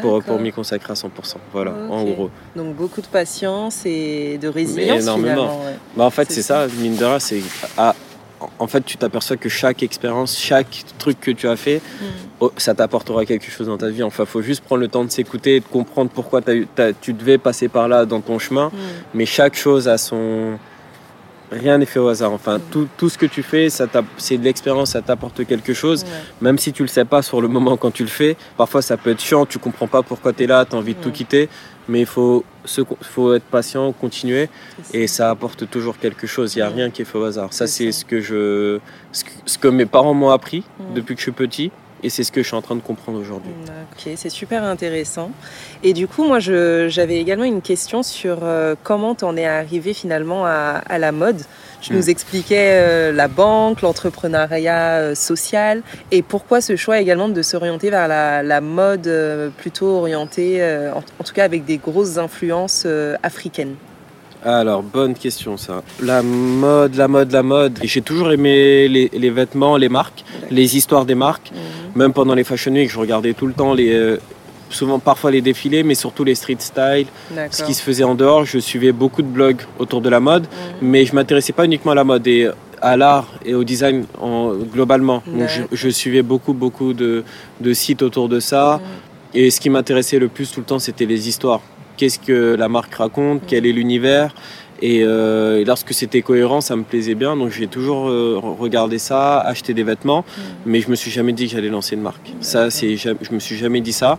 pour, 0.00 0.22
pour 0.22 0.38
m'y 0.38 0.52
consacrer 0.52 0.92
à 0.92 0.94
100%. 0.94 1.08
Voilà, 1.52 1.72
en 1.90 2.04
gros. 2.04 2.30
Donc 2.56 2.74
beaucoup 2.76 3.00
de 3.00 3.06
patience 3.06 3.84
et 3.84 4.38
de 4.38 4.48
résilience. 4.48 5.02
énormément. 5.02 5.60
Bah, 5.96 6.04
en 6.04 6.10
fait, 6.10 6.30
c'est 6.30 6.42
ça, 6.42 6.66
mine 6.78 6.96
de 6.96 7.04
rien, 7.04 7.18
c'est. 7.18 7.40
Ah, 7.76 7.94
en 8.58 8.66
fait, 8.66 8.84
tu 8.84 8.96
t'aperçois 8.96 9.36
que 9.36 9.48
chaque 9.48 9.82
expérience, 9.82 10.38
chaque 10.38 10.84
truc 10.98 11.20
que 11.20 11.30
tu 11.30 11.48
as 11.48 11.56
fait, 11.56 11.76
mm. 11.78 12.04
oh, 12.40 12.52
ça 12.56 12.74
t'apportera 12.74 13.24
quelque 13.24 13.50
chose 13.50 13.66
dans 13.66 13.78
ta 13.78 13.88
vie. 13.88 14.02
Enfin, 14.02 14.24
il 14.24 14.28
faut 14.28 14.42
juste 14.42 14.64
prendre 14.64 14.80
le 14.80 14.88
temps 14.88 15.04
de 15.04 15.10
s'écouter 15.10 15.56
et 15.56 15.60
de 15.60 15.64
comprendre 15.64 16.10
pourquoi 16.12 16.40
tu 17.00 17.12
devais 17.12 17.38
passer 17.38 17.68
par 17.68 17.88
là 17.88 18.04
dans 18.04 18.20
ton 18.20 18.38
chemin. 18.38 18.68
Mm. 18.68 18.78
Mais 19.14 19.26
chaque 19.26 19.54
chose 19.54 19.88
a 19.88 19.98
son, 19.98 20.58
rien 21.52 21.78
n'est 21.78 21.86
fait 21.86 21.98
au 21.98 22.08
hasard. 22.08 22.32
Enfin, 22.32 22.58
tout, 22.70 22.88
tout, 22.96 23.08
ce 23.08 23.18
que 23.18 23.26
tu 23.26 23.42
fais, 23.42 23.68
c'est 23.70 24.38
de 24.38 24.44
l'expérience, 24.44 24.90
ça 24.90 25.02
t'apporte 25.02 25.44
quelque 25.46 25.74
chose. 25.74 26.04
Même 26.40 26.58
si 26.58 26.72
tu 26.72 26.82
le 26.82 26.88
sais 26.88 27.04
pas 27.04 27.22
sur 27.22 27.40
le 27.40 27.48
moment 27.48 27.76
quand 27.76 27.90
tu 27.90 28.02
le 28.02 28.08
fais, 28.08 28.36
parfois 28.56 28.82
ça 28.82 28.96
peut 28.96 29.10
être 29.10 29.20
chiant, 29.20 29.46
tu 29.46 29.58
comprends 29.58 29.86
pas 29.86 30.02
pourquoi 30.02 30.32
tu 30.32 30.44
es 30.44 30.46
là, 30.46 30.64
tu 30.64 30.74
as 30.74 30.78
envie 30.78 30.94
de 30.94 31.00
tout 31.00 31.12
quitter. 31.12 31.48
Mais 31.88 32.00
il 32.00 32.06
faut, 32.06 32.44
faut 33.02 33.34
être 33.34 33.44
patient, 33.44 33.92
continuer, 33.92 34.48
et 34.92 35.08
ça 35.08 35.30
apporte 35.30 35.68
toujours 35.68 35.98
quelque 35.98 36.28
chose. 36.28 36.54
Il 36.54 36.58
n'y 36.58 36.62
a 36.62 36.68
rien 36.68 36.90
qui 36.90 37.02
est 37.02 37.04
fait 37.04 37.18
au 37.18 37.24
hasard. 37.24 37.52
Ça, 37.52 37.66
c'est 37.66 37.90
ce 37.90 38.04
que 38.04 38.20
je, 38.20 38.78
ce 39.12 39.58
que 39.58 39.68
mes 39.68 39.86
parents 39.86 40.14
m'ont 40.14 40.30
appris 40.30 40.62
depuis 40.94 41.14
que 41.14 41.20
je 41.20 41.24
suis 41.24 41.32
petit. 41.32 41.72
Et 42.02 42.10
c'est 42.10 42.24
ce 42.24 42.32
que 42.32 42.42
je 42.42 42.48
suis 42.48 42.56
en 42.56 42.62
train 42.62 42.74
de 42.74 42.80
comprendre 42.80 43.18
aujourd'hui. 43.20 43.52
Ok, 43.92 44.12
c'est 44.16 44.28
super 44.28 44.64
intéressant. 44.64 45.30
Et 45.84 45.92
du 45.92 46.08
coup, 46.08 46.24
moi, 46.24 46.40
j'avais 46.40 47.18
également 47.18 47.44
une 47.44 47.62
question 47.62 48.02
sur 48.02 48.38
euh, 48.42 48.74
comment 48.82 49.14
tu 49.14 49.24
en 49.24 49.36
es 49.36 49.46
arrivé 49.46 49.94
finalement 49.94 50.44
à, 50.44 50.98
la 50.98 51.12
mode. 51.12 51.42
Tu 51.80 51.92
hmm. 51.92 51.96
nous 51.96 52.10
expliquais 52.10 52.70
euh, 52.72 53.12
la 53.12 53.28
banque, 53.28 53.82
l'entrepreneuriat 53.82 54.98
euh, 54.98 55.14
social 55.14 55.82
et 56.10 56.22
pourquoi 56.22 56.60
ce 56.60 56.76
choix 56.76 57.00
également 57.00 57.28
de 57.28 57.42
s'orienter 57.42 57.90
vers 57.90 58.08
la, 58.08 58.60
mode 58.60 59.10
plutôt 59.58 59.88
orientée, 59.88 60.62
en, 60.94 61.24
tout 61.24 61.32
cas 61.34 61.44
avec 61.44 61.64
des 61.64 61.78
grosses 61.78 62.18
influences 62.18 62.86
africaines? 63.22 63.74
Alors, 64.44 64.82
bonne 64.82 65.14
question 65.14 65.56
ça. 65.56 65.82
La 66.00 66.22
mode, 66.22 66.96
la 66.96 67.08
mode, 67.08 67.30
la 67.32 67.42
mode. 67.42 67.78
J'ai 67.82 68.02
toujours 68.02 68.32
aimé 68.32 68.88
les, 68.88 69.30
vêtements, 69.30 69.76
les 69.76 69.88
marques, 69.88 70.24
les 70.50 70.76
histoires 70.76 71.04
des 71.04 71.14
marques. 71.14 71.52
Mhm. 71.52 71.58
Même 71.94 72.12
pendant 72.12 72.34
les 72.34 72.44
Fashion 72.44 72.72
Week, 72.72 72.90
je 72.90 72.98
regardais 72.98 73.34
tout 73.34 73.46
le 73.46 73.52
temps 73.52 73.72
les, 73.72 73.92
euh, 73.92 74.16
souvent 74.70 74.98
parfois 74.98 75.30
les 75.30 75.42
défilés, 75.42 75.82
mais 75.82 75.94
surtout 75.94 76.24
les 76.24 76.34
street 76.34 76.56
style, 76.58 77.06
ce 77.50 77.62
qui 77.62 77.74
se 77.74 77.82
faisait 77.82 78.04
en 78.04 78.14
dehors. 78.14 78.44
Je 78.44 78.58
suivais 78.58 78.92
beaucoup 78.92 79.22
de 79.22 79.28
blogs 79.28 79.62
autour 79.78 80.00
de 80.00 80.08
la 80.08 80.20
mode, 80.20 80.42
mhm. 80.42 80.88
mais 80.88 81.04
je 81.06 81.14
m'intéressais 81.14 81.52
pas 81.52 81.64
uniquement 81.64 81.92
à 81.92 81.96
la 81.96 82.04
mode 82.04 82.26
et 82.26 82.48
à 82.80 82.96
l'art 82.96 83.28
et 83.44 83.54
au 83.54 83.62
design 83.62 84.06
en, 84.20 84.54
globalement. 84.54 85.22
je, 85.70 85.88
suivais 85.88 86.22
beaucoup, 86.22 86.52
beaucoup 86.52 86.94
de, 86.94 87.22
sites 87.74 88.02
autour 88.02 88.28
de 88.28 88.40
ça. 88.40 88.80
Mhm. 88.82 88.88
Et 89.34 89.50
ce 89.50 89.60
qui 89.60 89.70
m'intéressait 89.70 90.18
le 90.18 90.28
plus 90.28 90.50
tout 90.50 90.60
le 90.60 90.66
temps, 90.66 90.78
c'était 90.78 91.06
les 91.06 91.28
histoires 91.28 91.60
qu'est-ce 91.96 92.18
que 92.18 92.54
la 92.54 92.68
marque 92.68 92.94
raconte, 92.94 93.42
quel 93.46 93.66
est 93.66 93.72
l'univers. 93.72 94.34
Euh, 94.82 95.58
et, 95.58 95.64
lorsque 95.64 95.94
c'était 95.94 96.22
cohérent, 96.22 96.60
ça 96.60 96.76
me 96.76 96.82
plaisait 96.82 97.14
bien. 97.14 97.36
Donc 97.36 97.50
j'ai 97.50 97.68
toujours 97.68 98.08
euh, 98.08 98.38
regardé 98.42 98.98
ça, 98.98 99.40
acheté 99.40 99.74
des 99.74 99.84
vêtements, 99.84 100.24
mm. 100.26 100.40
mais 100.66 100.80
je 100.80 100.90
me 100.90 100.94
suis 100.94 101.10
jamais 101.10 101.32
dit 101.32 101.46
que 101.46 101.52
j'allais 101.52 101.68
lancer 101.68 101.94
une 101.94 102.02
marque. 102.02 102.32
Ça, 102.40 102.70
c'est, 102.70 102.96
je 102.96 103.32
me 103.32 103.38
suis 103.38 103.56
jamais 103.56 103.80
dit 103.80 103.92
ça. 103.92 104.18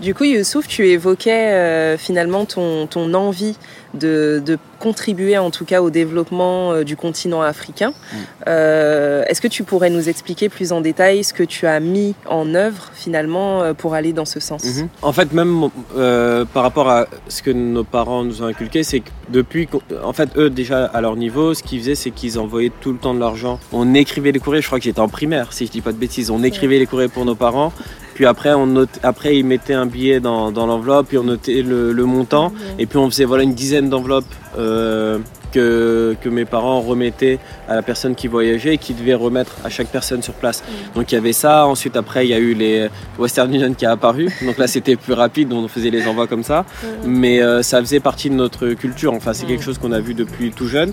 Du 0.00 0.14
coup, 0.14 0.24
Youssouf, 0.24 0.66
tu 0.66 0.88
évoquais 0.88 1.52
euh, 1.52 1.98
finalement 1.98 2.46
ton, 2.46 2.86
ton 2.86 3.12
envie 3.12 3.56
de, 3.92 4.42
de, 4.44 4.56
contribuer 4.78 5.36
en 5.36 5.50
tout 5.50 5.66
cas 5.66 5.82
au 5.82 5.90
développement 5.90 6.72
euh, 6.72 6.84
du 6.84 6.96
continent 6.96 7.42
africain. 7.42 7.90
Mm. 7.90 8.16
Euh, 8.48 9.24
Est-ce 9.26 9.42
que 9.42 9.48
tu 9.48 9.62
pourrais 9.62 9.90
nous 9.90 10.08
expliquer 10.08 10.48
plus 10.48 10.72
en 10.72 10.80
détail 10.80 11.22
ce 11.22 11.34
que 11.34 11.42
tu 11.42 11.66
as 11.66 11.80
mis 11.80 12.14
en 12.24 12.54
œuvre 12.54 12.90
finalement 12.94 13.74
pour 13.74 13.92
aller 13.92 14.14
dans 14.14 14.24
ce 14.24 14.40
sens? 14.40 14.64
Mm-hmm. 14.64 14.86
En 15.02 15.12
fait, 15.12 15.32
même 15.34 15.68
par 16.54 16.62
rapport 16.62 16.88
à 16.88 17.06
ce 17.28 17.42
que 17.42 17.50
nos 17.50 17.84
parents 17.84 18.24
nous 18.24 18.42
ont 18.42 18.46
inculqué, 18.46 18.82
c'est 18.82 19.00
que 19.00 19.10
depuis, 19.28 19.68
en 20.02 20.14
fait, 20.14 20.30
eux 20.38 20.48
déjà 20.48 20.86
à 20.86 21.02
leur 21.02 21.16
niveau, 21.16 21.52
ce 21.52 21.62
qu'ils 21.62 21.80
faisaient, 21.80 21.94
c'est 21.94 22.10
qu'ils 22.10 22.38
envoyaient 22.38 22.72
tout 22.80 22.92
le 22.92 22.98
temps 22.98 23.12
de 23.12 23.20
l'argent. 23.20 23.60
On 23.70 23.92
écrivait 23.92 24.32
les 24.32 24.40
courriers, 24.40 24.62
je 24.62 24.66
crois 24.66 24.78
que 24.78 24.84
j'étais 24.84 25.00
en 25.00 25.08
primaire, 25.08 25.52
si 25.52 25.66
je 25.66 25.70
dis 25.70 25.82
pas 25.82 25.92
de 25.92 25.98
bêtises, 25.98 26.30
on 26.30 26.42
écrivait 26.42 26.78
les 26.78 26.86
courriers 26.86 27.08
pour 27.08 27.26
nos 27.26 27.34
parents 27.34 27.72
puis 28.20 28.26
après, 28.26 28.52
on 28.52 28.66
note, 28.66 29.00
après, 29.02 29.38
ils 29.38 29.46
mettaient 29.46 29.72
un 29.72 29.86
billet 29.86 30.20
dans, 30.20 30.52
dans 30.52 30.66
l'enveloppe, 30.66 31.08
puis 31.08 31.16
on 31.16 31.22
notait 31.22 31.62
le, 31.62 31.90
le 31.90 32.04
montant. 32.04 32.52
Et 32.78 32.84
puis 32.84 32.98
on 32.98 33.08
faisait 33.08 33.24
voilà, 33.24 33.44
une 33.44 33.54
dizaine 33.54 33.88
d'enveloppes 33.88 34.26
euh, 34.58 35.20
que, 35.52 36.14
que, 36.20 36.28
mes 36.28 36.44
parents 36.44 36.82
remettaient 36.82 37.38
à 37.66 37.76
la 37.76 37.80
personne 37.80 38.14
qui 38.14 38.28
voyageait 38.28 38.74
et 38.74 38.76
qui 38.76 38.92
devait 38.92 39.14
remettre 39.14 39.56
à 39.64 39.70
chaque 39.70 39.86
personne 39.86 40.22
sur 40.22 40.34
place. 40.34 40.62
Donc 40.94 41.10
il 41.10 41.14
y 41.14 41.18
avait 41.18 41.32
ça. 41.32 41.66
Ensuite, 41.66 41.96
après, 41.96 42.26
il 42.26 42.28
y 42.28 42.34
a 42.34 42.38
eu 42.38 42.52
les 42.52 42.90
Western 43.18 43.54
Union 43.54 43.72
qui 43.72 43.86
a 43.86 43.92
apparu. 43.92 44.28
Donc 44.44 44.58
là, 44.58 44.66
c'était 44.66 44.96
plus 44.96 45.14
rapide, 45.14 45.50
on 45.54 45.66
faisait 45.66 45.88
les 45.88 46.06
envois 46.06 46.26
comme 46.26 46.44
ça. 46.44 46.66
Mais 47.06 47.40
euh, 47.40 47.62
ça 47.62 47.80
faisait 47.80 48.00
partie 48.00 48.28
de 48.28 48.34
notre 48.34 48.68
culture. 48.74 49.14
Enfin, 49.14 49.32
c'est 49.32 49.46
quelque 49.46 49.64
chose 49.64 49.78
qu'on 49.78 49.92
a 49.92 50.00
vu 50.00 50.12
depuis 50.12 50.50
tout 50.50 50.68
jeune. 50.68 50.92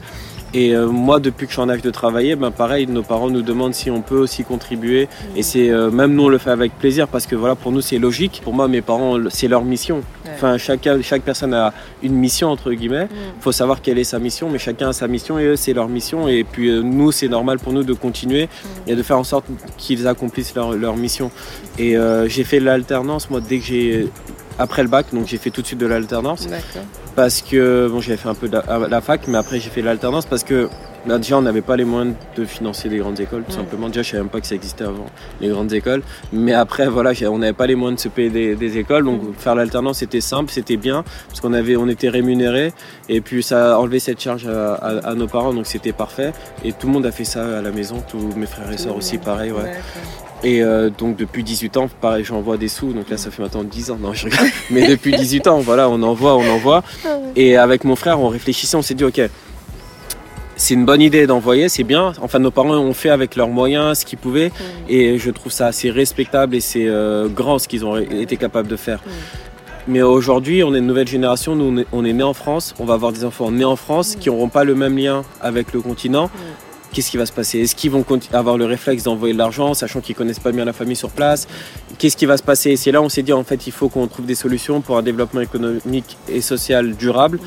Et 0.58 0.74
euh, 0.74 0.88
moi, 0.88 1.20
depuis 1.20 1.46
que 1.46 1.52
je 1.52 1.58
suis 1.58 1.62
en 1.62 1.70
âge 1.70 1.84
de 1.84 1.92
travailler, 1.92 2.36
ben 2.36 2.50
pareil, 2.50 2.88
nos 2.88 3.04
parents 3.04 3.30
nous 3.30 3.44
demandent 3.44 3.76
si 3.76 3.92
on 3.92 4.02
peut 4.02 4.18
aussi 4.18 4.44
contribuer. 4.44 5.08
Et 5.36 5.44
c'est 5.44 5.70
euh, 5.70 5.92
même 5.92 6.16
nous 6.16 6.24
on 6.24 6.30
le 6.30 6.40
fait 6.40 6.50
avec 6.50 6.74
plaisir 6.80 7.08
parce 7.08 7.28
que 7.28 7.36
voilà, 7.36 7.54
pour 7.54 7.72
nous 7.72 7.82
c'est 7.82 8.00
logique. 8.00 8.42
Pour 8.44 8.56
moi, 8.56 8.68
mes 8.68 8.82
parents, 8.82 9.20
c'est 9.30 9.48
leur 9.48 9.64
mission. 9.64 10.02
Enfin, 10.34 10.58
chacun, 10.58 11.00
chaque 11.04 11.22
personne 11.22 11.54
a 11.54 11.74
une 12.02 12.16
mission 12.16 12.50
entre 12.50 12.72
guillemets. 12.72 13.08
Il 13.12 13.42
faut 13.44 13.52
savoir 13.52 13.84
quelle 13.84 14.00
est 14.00 14.04
sa 14.04 14.18
mission, 14.18 14.50
mais 14.50 14.58
chacun 14.58 14.90
a 14.90 14.94
sa 14.94 15.08
mission 15.08 15.38
et 15.38 15.46
eux 15.46 15.56
c'est 15.56 15.74
leur 15.74 15.90
mission. 15.90 16.28
Et 16.28 16.44
puis 16.44 16.70
euh, 16.70 16.82
nous, 16.82 17.12
c'est 17.12 17.28
normal 17.28 17.60
pour 17.60 17.72
nous 17.72 17.84
de 17.84 17.94
continuer 17.94 18.50
et 18.88 18.96
de 18.96 19.04
faire 19.04 19.20
en 19.20 19.24
sorte 19.24 19.46
qu'ils 19.78 20.08
accomplissent 20.08 20.56
leur, 20.56 20.72
leur, 20.74 20.96
mission. 20.96 21.30
Et 21.78 21.96
j'ai 22.26 22.44
fait 22.44 22.60
l'alternance 22.60 23.30
moi 23.30 23.42
dès 23.48 23.60
que 23.60 23.66
j'ai 23.66 24.08
après 24.58 24.82
le 24.82 24.90
bac, 24.90 25.06
donc 25.14 25.28
j'ai 25.28 25.38
fait 25.38 25.52
tout 25.52 25.62
de 25.62 25.68
suite 25.68 25.80
de 25.80 25.86
l'alternance. 25.86 26.48
Parce 27.18 27.42
que, 27.42 27.88
bon, 27.88 28.00
j'avais 28.00 28.16
fait 28.16 28.30
un 28.30 28.36
peu 28.36 28.48
de 28.48 28.60
la, 28.92 29.02
fac, 29.02 29.22
mais 29.28 29.40
après 29.40 29.60
j'ai 29.60 29.72
fait 29.72 29.82
l'alternance 29.82 30.28
parce 30.28 30.44
que 30.44 30.70
bah, 31.08 31.18
déjà 31.18 31.36
on 31.36 31.42
n'avait 31.42 31.64
pas 31.64 31.76
les 31.76 31.84
moyens 31.84 32.14
de 32.36 32.46
financer 32.46 32.90
des 32.90 33.00
grandes 33.00 33.20
écoles, 33.20 33.44
tout 33.44 33.54
simplement. 33.54 33.88
Déjà, 33.88 34.04
je 34.04 34.12
savais 34.12 34.22
même 34.22 34.30
pas 34.30 34.40
que 34.40 34.46
ça 34.46 34.54
existait 34.54 34.84
avant, 34.84 35.08
les 35.42 35.50
grandes 35.50 35.74
écoles. 35.74 36.04
Mais 36.32 36.54
après, 36.54 36.88
voilà, 36.88 37.14
on 37.32 37.40
n'avait 37.40 37.54
pas 37.54 37.66
les 37.66 37.74
moyens 37.74 37.98
de 37.98 38.04
se 38.04 38.10
payer 38.10 38.56
des, 38.56 38.78
écoles, 38.78 39.04
donc 39.04 39.36
faire 39.36 39.56
l'alternance 39.56 39.98
c'était 39.98 40.22
simple, 40.22 40.52
c'était 40.52 40.78
bien, 40.78 41.04
parce 41.28 41.42
qu'on 41.42 41.54
avait, 41.54 41.76
on 41.76 41.88
était 41.88 42.10
rémunérés, 42.10 42.72
et 43.10 43.20
puis 43.20 43.42
ça 43.42 43.74
a 43.74 43.80
enlevé 43.80 43.98
cette 43.98 44.22
charge 44.22 44.48
à, 44.48 45.16
nos 45.16 45.28
parents, 45.28 45.56
donc 45.56 45.66
c'était 45.66 45.94
parfait. 45.94 46.34
Et 46.64 46.72
tout 46.72 46.86
le 46.86 46.94
monde 46.94 47.08
a 47.08 47.12
fait 47.12 47.26
ça 47.26 47.58
à 47.58 47.62
la 47.64 47.72
maison, 47.72 48.04
tous 48.08 48.20
mes 48.38 48.46
frères 48.46 48.72
et 48.72 48.78
sœurs 48.78 48.96
aussi, 48.96 49.18
pareil, 49.18 49.52
ouais. 49.52 49.74
Et 50.44 50.62
euh, 50.62 50.90
donc 50.90 51.18
depuis 51.18 51.44
18 51.44 51.78
ans, 51.78 51.90
pareil, 52.02 52.24
j'envoie 52.24 52.58
des 52.58 52.68
sous. 52.68 52.94
Donc 52.94 53.10
là, 53.10 53.18
ça 53.18 53.32
fait 53.32 53.42
maintenant 53.42 53.64
10 53.64 53.92
ans. 53.92 53.98
Non, 54.00 54.14
je 54.14 54.26
regarde. 54.26 54.48
Mais 54.70 54.88
depuis 54.88 55.16
18 55.16 55.48
ans, 55.48 55.60
voilà, 55.60 55.90
on 55.90 56.02
envoie, 56.04 56.36
on 56.36 56.48
envoie. 56.50 56.84
Et 57.36 57.58
avec 57.58 57.84
mon 57.84 57.96
frère, 57.96 58.20
on 58.20 58.30
réfléchissait, 58.30 58.78
on 58.78 58.82
s'est 58.82 58.94
dit, 58.94 59.04
ok, 59.04 59.22
c'est 60.56 60.74
une 60.74 60.86
bonne 60.86 61.02
idée 61.02 61.28
d'envoyer, 61.28 61.70
c'est 61.70 61.84
bien. 61.84 62.14
Enfin, 62.22 62.40
nos 62.40 62.52
parents 62.52 62.76
ont 62.76 62.94
fait 62.94 63.10
avec 63.10 63.36
leurs 63.36 63.50
moyens 63.50 64.00
ce 64.00 64.06
qu'ils 64.06 64.18
pouvaient. 64.18 64.52
Et 64.90 65.18
je 65.18 65.32
trouve 65.32 65.52
ça 65.52 65.68
assez 65.68 65.90
respectable 65.90 66.56
et 66.56 66.60
c'est 66.60 66.88
euh, 66.88 67.28
grand 67.28 67.60
ce 67.60 67.68
qu'ils 67.68 67.86
ont 67.86 67.98
été 67.98 68.38
capables 68.38 68.68
de 68.68 68.76
faire. 68.76 69.00
Mais 69.88 70.02
aujourd'hui, 70.02 70.64
on 70.64 70.76
est 70.76 70.80
une 70.80 70.88
nouvelle 70.88 71.08
génération. 71.08 71.56
Nous, 71.56 71.86
on 71.94 72.06
est, 72.06 72.14
nés 72.14 72.24
en 72.24 72.34
France. 72.34 72.76
On 72.80 72.86
va 72.86 72.96
avoir 72.96 73.14
des 73.14 73.24
enfants 73.24 73.52
nés 73.52 73.66
en 73.66 73.78
France 73.78 74.18
qui 74.20 74.30
n'auront 74.30 74.50
pas 74.50 74.66
le 74.66 74.76
même 74.76 74.98
lien 74.98 75.24
avec 75.42 75.74
le 75.74 75.80
continent 75.80 76.30
qu'est-ce 76.92 77.12
qui 77.12 77.18
va 77.18 77.26
se 77.26 77.32
passer? 77.32 77.60
Est-ce 77.60 77.76
qu'ils 77.76 77.92
vont 77.92 78.06
avoir 78.34 78.58
le 78.58 78.66
réflexe 78.66 79.04
d'envoyer 79.04 79.34
de 79.34 79.38
l'argent, 79.38 79.74
sachant 79.74 80.02
qu'ils 80.02 80.16
connaissent 80.16 80.40
pas 80.40 80.52
bien 80.52 80.66
la 80.66 80.74
famille 80.74 80.96
sur 80.96 81.10
place? 81.10 81.48
Qu'est-ce 81.98 82.18
qui 82.18 82.26
va 82.26 82.38
se 82.38 82.44
passer? 82.44 82.72
Et 82.72 82.78
c'est 82.78 82.92
là 82.92 83.02
où 83.02 83.06
on 83.06 83.10
s'est 83.10 83.24
dit 83.24 83.34
en 83.34 83.44
fait 83.44 83.68
il 83.68 83.74
faut 83.74 83.90
qu'on 83.90 84.08
trouve 84.08 84.26
des 84.26 84.36
solutions 84.36 84.82
pour 84.82 84.98
un 84.98 85.04
développement 85.04 85.42
économique 85.42 86.18
et 86.30 86.42
social 86.42 86.96
durable. 86.96 87.40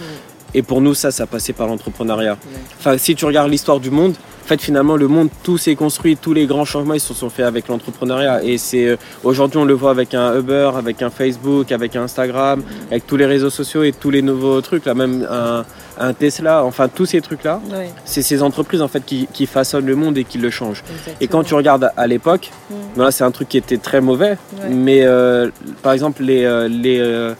Et 0.53 0.63
pour 0.63 0.81
nous, 0.81 0.95
ça, 0.95 1.11
ça 1.11 1.27
passait 1.27 1.53
par 1.53 1.69
l'entrepreneuriat. 1.69 2.37
Enfin, 2.79 2.99
si 2.99 3.15
tu 3.15 3.25
regardes 3.25 3.51
l'histoire 3.51 3.79
du 3.79 3.91
monde, 3.91 4.15
en 4.43 4.47
fait, 4.49 4.61
finalement, 4.61 4.97
le 4.97 5.07
monde, 5.07 5.29
tout 5.45 5.59
s'est 5.59 5.77
construit, 5.77 6.17
tous 6.17 6.33
les 6.33 6.47
grands 6.47 6.65
changements, 6.65 6.95
ils 6.95 7.01
se 7.01 7.15
sont 7.15 7.31
faits 7.31 7.47
avec 7.47 7.69
l'entrepreneuriat. 7.69 8.43
Et 8.43 8.59
c'est 8.59 8.87
euh, 8.87 8.97
aujourd'hui, 9.23 9.61
on 9.61 9.65
le 9.65 9.75
voit 9.75 9.93
avec 9.93 10.13
un 10.13 10.37
Uber, 10.37 10.73
avec 10.77 11.03
un 11.03 11.11
Facebook, 11.11 11.71
avec 11.71 11.95
un 11.95 12.03
Instagram, 12.03 12.65
avec 12.91 13.07
tous 13.07 13.17
les 13.17 13.27
réseaux 13.27 13.51
sociaux 13.51 13.85
et 13.85 13.93
tous 13.93 14.11
les 14.11 14.23
nouveaux 14.23 14.61
trucs, 14.61 14.87
là, 14.87 14.95
même 14.95 15.25
un, 15.31 15.65
un 16.01 16.15
Tesla, 16.15 16.65
enfin 16.65 16.89
tous 16.89 17.07
ces 17.07 17.21
trucs-là, 17.21 17.61
c'est 18.05 18.23
ces 18.23 18.43
entreprises 18.43 18.83
en 18.83 18.89
fait 18.89 19.05
qui, 19.05 19.47
façonnent 19.47 19.87
le 19.87 19.97
monde 19.97 20.17
et 20.19 20.25
qui 20.25 20.39
le 20.39 20.51
changent. 20.51 20.83
Et 21.21 21.29
quand 21.29 21.45
tu 21.45 21.55
regardes 21.55 21.93
à 21.97 22.07
l'époque, 22.07 22.51
mm. 22.71 23.01
là 23.01 23.11
c'est 23.11 23.25
un 23.25 23.31
truc 23.31 23.49
qui 23.49 23.59
était 23.59 23.79
très 23.79 24.01
mauvais, 24.01 24.39
mais 24.71 25.03
euh, 25.03 25.51
par 25.83 25.93
exemple 25.93 26.23
les, 26.23 26.45
euh, 26.45 26.69
les, 26.69 26.99
euh, 27.01 27.35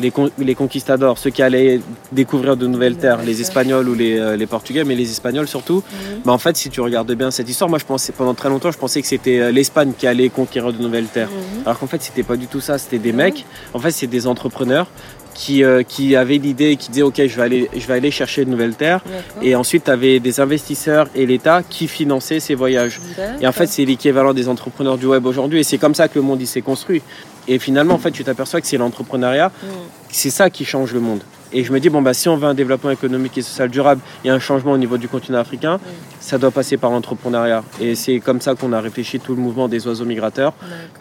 les, 0.00 0.12
les, 0.38 0.54
conquistadors, 0.54 1.18
ceux 1.18 1.30
qui 1.30 1.42
allaient 1.42 1.80
découvrir 2.12 2.56
de 2.56 2.66
nouvelles 2.66 2.96
terres, 2.96 3.22
les 3.22 3.40
Espagnols 3.40 3.88
ou 3.88 3.94
les, 3.94 4.36
les 4.36 4.46
Portugais, 4.46 4.84
mais 4.84 4.96
les 4.96 5.10
Espagnols 5.10 5.48
surtout, 5.48 5.78
mm. 5.78 6.22
bah, 6.24 6.32
en 6.32 6.38
fait 6.38 6.56
si 6.56 6.68
tu 6.68 6.80
regardes 6.80 7.12
bien 7.12 7.30
cette 7.30 7.48
histoire, 7.48 7.70
moi 7.70 7.78
je 7.78 7.86
pensais 7.86 8.12
pendant 8.12 8.34
très 8.34 8.48
longtemps 8.48 8.70
je 8.70 8.78
pensais 8.78 9.00
que 9.00 9.08
c'était 9.08 9.50
l'Espagne 9.50 9.92
qui 9.96 10.06
allait 10.06 10.28
conquérir 10.28 10.72
de 10.72 10.82
nouvelles 10.82 11.06
terres, 11.06 11.30
mm. 11.30 11.66
alors 11.66 11.78
qu'en 11.78 11.86
fait 11.86 12.02
c'était 12.02 12.24
pas 12.24 12.36
du 12.36 12.48
tout 12.48 12.60
ça, 12.60 12.76
c'était 12.76 12.98
des 12.98 13.12
mecs, 13.12 13.46
en 13.72 13.78
fait 13.78 13.92
c'est 13.92 14.08
des 14.08 14.26
entrepreneurs 14.26 14.88
qui, 15.34 15.64
euh, 15.64 15.82
qui 15.82 16.16
avait 16.16 16.38
l'idée 16.38 16.76
qui 16.76 16.90
disait 16.90 17.02
ok 17.02 17.16
je 17.26 17.36
vais 17.36 17.42
aller, 17.42 17.70
je 17.76 17.86
vais 17.86 17.94
aller 17.94 18.10
chercher 18.10 18.44
de 18.44 18.50
nouvelles 18.50 18.74
terres. 18.74 19.02
Et 19.42 19.54
ensuite 19.54 19.84
tu 19.84 19.90
avais 19.90 20.20
des 20.20 20.40
investisseurs 20.40 21.08
et 21.14 21.26
l'État 21.26 21.62
qui 21.68 21.88
finançaient 21.88 22.40
ces 22.40 22.54
voyages. 22.54 23.00
Et 23.40 23.46
en 23.46 23.52
fait 23.52 23.66
c'est 23.66 23.84
l'équivalent 23.84 24.32
des 24.32 24.48
entrepreneurs 24.48 24.98
du 24.98 25.06
web 25.06 25.26
aujourd'hui. 25.26 25.60
Et 25.60 25.64
c'est 25.64 25.78
comme 25.78 25.94
ça 25.94 26.08
que 26.08 26.18
le 26.18 26.22
monde 26.22 26.42
s'est 26.44 26.62
construit. 26.62 27.02
Et 27.48 27.58
finalement 27.58 27.94
en 27.94 27.98
fait 27.98 28.12
tu 28.12 28.24
t'aperçois 28.24 28.60
que 28.60 28.66
c'est 28.66 28.78
l'entrepreneuriat. 28.78 29.48
Mm. 29.48 29.66
c'est 30.10 30.30
ça 30.30 30.48
qui 30.50 30.64
change 30.64 30.92
le 30.94 31.00
monde 31.00 31.20
et 31.54 31.62
je 31.62 31.72
me 31.72 31.78
dis, 31.78 31.88
bon, 31.88 32.02
bah, 32.02 32.12
si 32.14 32.28
on 32.28 32.36
veut 32.36 32.48
un 32.48 32.54
développement 32.54 32.90
économique 32.90 33.38
et 33.38 33.42
social 33.42 33.70
durable 33.70 34.00
et 34.24 34.28
un 34.28 34.40
changement 34.40 34.72
au 34.72 34.78
niveau 34.78 34.98
du 34.98 35.06
continent 35.06 35.38
africain, 35.38 35.78
ça 36.18 36.36
doit 36.36 36.50
passer 36.50 36.76
par 36.76 36.90
l'entrepreneuriat. 36.90 37.62
Et 37.80 37.94
c'est 37.94 38.18
comme 38.18 38.40
ça 38.40 38.56
qu'on 38.56 38.72
a 38.72 38.80
réfléchi 38.80 39.20
tout 39.20 39.36
le 39.36 39.40
mouvement 39.40 39.68
des 39.68 39.86
oiseaux 39.86 40.04
migrateurs, 40.04 40.52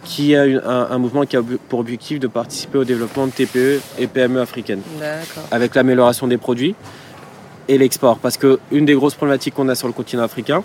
qui 0.03 0.33
est 0.33 0.63
un, 0.63 0.97
mouvement 0.99 1.25
qui 1.25 1.37
a 1.37 1.41
pour 1.69 1.79
objectif 1.79 2.19
de 2.19 2.27
participer 2.27 2.77
au 2.77 2.83
développement 2.83 3.25
de 3.25 3.31
TPE 3.31 3.81
et 3.97 4.05
PME 4.05 4.39
africaines. 4.41 4.81
Avec 5.49 5.73
l'amélioration 5.73 6.27
des 6.27 6.37
produits 6.37 6.75
et 7.67 7.79
l'export. 7.79 8.19
Parce 8.19 8.37
qu'une 8.37 8.85
des 8.85 8.93
grosses 8.93 9.15
problématiques 9.15 9.55
qu'on 9.55 9.69
a 9.69 9.75
sur 9.75 9.87
le 9.87 9.93
continent 9.93 10.23
africain, 10.23 10.63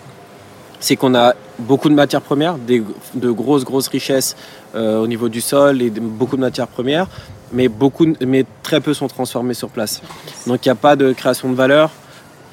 c'est 0.79 0.95
qu'on 0.95 1.15
a 1.15 1.33
beaucoup 1.57 1.89
de 1.89 1.95
matières 1.95 2.21
premières, 2.21 2.57
de 2.57 3.31
grosses, 3.31 3.65
grosses 3.65 3.87
richesses 3.87 4.35
euh, 4.75 4.99
au 4.99 5.07
niveau 5.07 5.29
du 5.29 5.41
sol 5.41 5.81
et 5.81 5.89
beaucoup 5.89 6.35
de 6.35 6.41
matières 6.41 6.67
premières, 6.67 7.07
mais, 7.53 7.67
beaucoup, 7.67 8.07
mais 8.25 8.45
très 8.63 8.81
peu 8.81 8.93
sont 8.93 9.07
transformés 9.07 9.53
sur 9.53 9.69
place. 9.69 10.01
Donc 10.47 10.65
il 10.65 10.69
n'y 10.69 10.73
a 10.73 10.75
pas 10.75 10.95
de 10.95 11.13
création 11.13 11.49
de 11.49 11.55
valeur, 11.55 11.91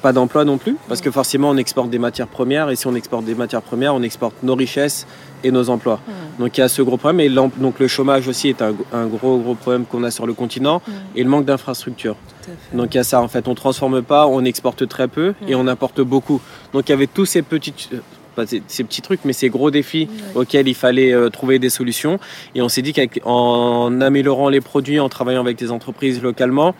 pas 0.01 0.13
d'emploi 0.13 0.45
non 0.45 0.57
plus, 0.57 0.77
parce 0.87 1.01
que 1.01 1.11
forcément 1.11 1.49
on 1.49 1.57
exporte 1.57 1.89
des 1.89 1.99
matières 1.99 2.27
premières, 2.27 2.69
et 2.69 2.75
si 2.75 2.87
on 2.87 2.95
exporte 2.95 3.25
des 3.25 3.35
matières 3.35 3.61
premières, 3.61 3.95
on 3.95 4.03
exporte 4.03 4.35
nos 4.43 4.55
richesses 4.55 5.07
et 5.43 5.51
nos 5.51 5.69
emplois. 5.69 5.99
Donc 6.39 6.57
il 6.57 6.61
y 6.61 6.63
a 6.63 6.69
ce 6.69 6.81
gros 6.81 6.97
problème, 6.97 7.19
et 7.19 7.29
donc 7.29 7.79
le 7.79 7.87
chômage 7.87 8.27
aussi 8.27 8.49
est 8.49 8.61
un, 8.61 8.73
gros 9.07 9.37
gros 9.39 9.55
problème 9.55 9.85
qu'on 9.85 10.03
a 10.03 10.11
sur 10.11 10.27
le 10.27 10.33
continent, 10.33 10.81
et 11.15 11.23
le 11.23 11.29
manque 11.29 11.45
d'infrastructures. 11.45 12.15
Donc 12.73 12.93
il 12.93 12.97
y 12.97 12.99
a 12.99 13.03
ça, 13.03 13.21
en 13.21 13.27
fait, 13.27 13.47
on 13.47 13.55
transforme 13.55 14.01
pas, 14.01 14.27
on 14.27 14.45
exporte 14.45 14.87
très 14.87 15.07
peu, 15.07 15.33
et 15.47 15.55
on 15.55 15.67
importe 15.67 16.01
beaucoup. 16.01 16.41
Donc 16.73 16.89
il 16.89 16.91
y 16.91 16.93
avait 16.93 17.07
tous 17.07 17.25
ces 17.25 17.43
petites 18.45 18.63
ces, 18.67 18.83
petits 18.83 19.01
trucs, 19.01 19.21
mais 19.25 19.33
ces 19.33 19.49
gros 19.49 19.71
défis 19.71 20.07
auxquels 20.35 20.67
il 20.67 20.75
fallait 20.75 21.13
euh, 21.13 21.29
trouver 21.29 21.59
des 21.59 21.69
solutions. 21.69 22.19
Et 22.55 22.61
on 22.61 22.69
s'est 22.69 22.81
dit 22.81 22.93
qu'en 22.93 24.01
améliorant 24.01 24.49
les 24.49 24.61
produits, 24.61 24.99
en 24.99 25.09
travaillant 25.09 25.41
avec 25.41 25.57
des 25.57 25.71
entreprises 25.71 26.21
localement, 26.21 26.75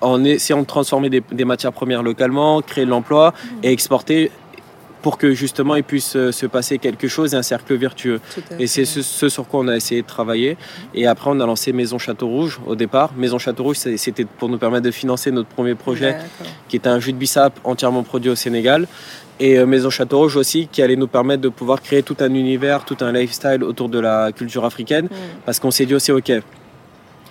en 0.00 0.24
essayant 0.24 0.60
de 0.60 0.66
transformer 0.66 1.10
des, 1.10 1.44
matières 1.44 1.72
premières 1.72 2.02
localement, 2.02 2.60
créer 2.60 2.84
de 2.84 2.90
l'emploi 2.90 3.32
et 3.62 3.70
exporter 3.70 4.30
pour 5.00 5.18
que 5.18 5.34
justement 5.34 5.74
il 5.74 5.82
puisse 5.82 6.14
euh, 6.14 6.30
se 6.30 6.46
passer 6.46 6.78
quelque 6.78 7.08
chose 7.08 7.34
et 7.34 7.36
un 7.36 7.42
cercle 7.42 7.74
vertueux. 7.74 8.20
Et 8.58 8.66
c'est 8.68 8.84
ce, 8.84 9.28
sur 9.28 9.48
quoi 9.48 9.60
on 9.60 9.68
a 9.68 9.76
essayé 9.76 10.02
de 10.02 10.06
travailler. 10.06 10.56
Et 10.94 11.06
après, 11.08 11.28
on 11.30 11.40
a 11.40 11.46
lancé 11.46 11.72
Maison 11.72 11.98
Château 11.98 12.28
Rouge 12.28 12.60
au 12.66 12.76
départ. 12.76 13.12
Maison 13.16 13.38
Château 13.38 13.64
Rouge, 13.64 13.76
c'était 13.76 14.24
pour 14.24 14.48
nous 14.48 14.58
permettre 14.58 14.84
de 14.84 14.92
financer 14.92 15.32
notre 15.32 15.48
premier 15.48 15.74
projet, 15.74 16.16
qui 16.68 16.76
était 16.76 16.88
un 16.88 17.00
jus 17.00 17.12
de 17.12 17.18
bissap 17.18 17.58
entièrement 17.64 18.04
produit 18.04 18.30
au 18.30 18.36
Sénégal 18.36 18.86
et 19.42 19.58
euh, 19.58 19.66
Maison 19.66 19.90
Château 19.90 20.18
Rouge 20.18 20.36
aussi 20.36 20.68
qui 20.70 20.80
allait 20.82 20.96
nous 20.96 21.08
permettre 21.08 21.42
de 21.42 21.48
pouvoir 21.48 21.82
créer 21.82 22.02
tout 22.04 22.16
un 22.20 22.32
univers, 22.32 22.84
tout 22.84 22.96
un 23.00 23.12
lifestyle 23.12 23.64
autour 23.64 23.88
de 23.88 23.98
la 23.98 24.30
culture 24.30 24.64
africaine 24.64 25.06
mm. 25.06 25.42
parce 25.44 25.58
qu'on 25.58 25.72
s'est 25.72 25.84
dit 25.84 25.94
aussi 25.94 26.12
ok 26.12 26.32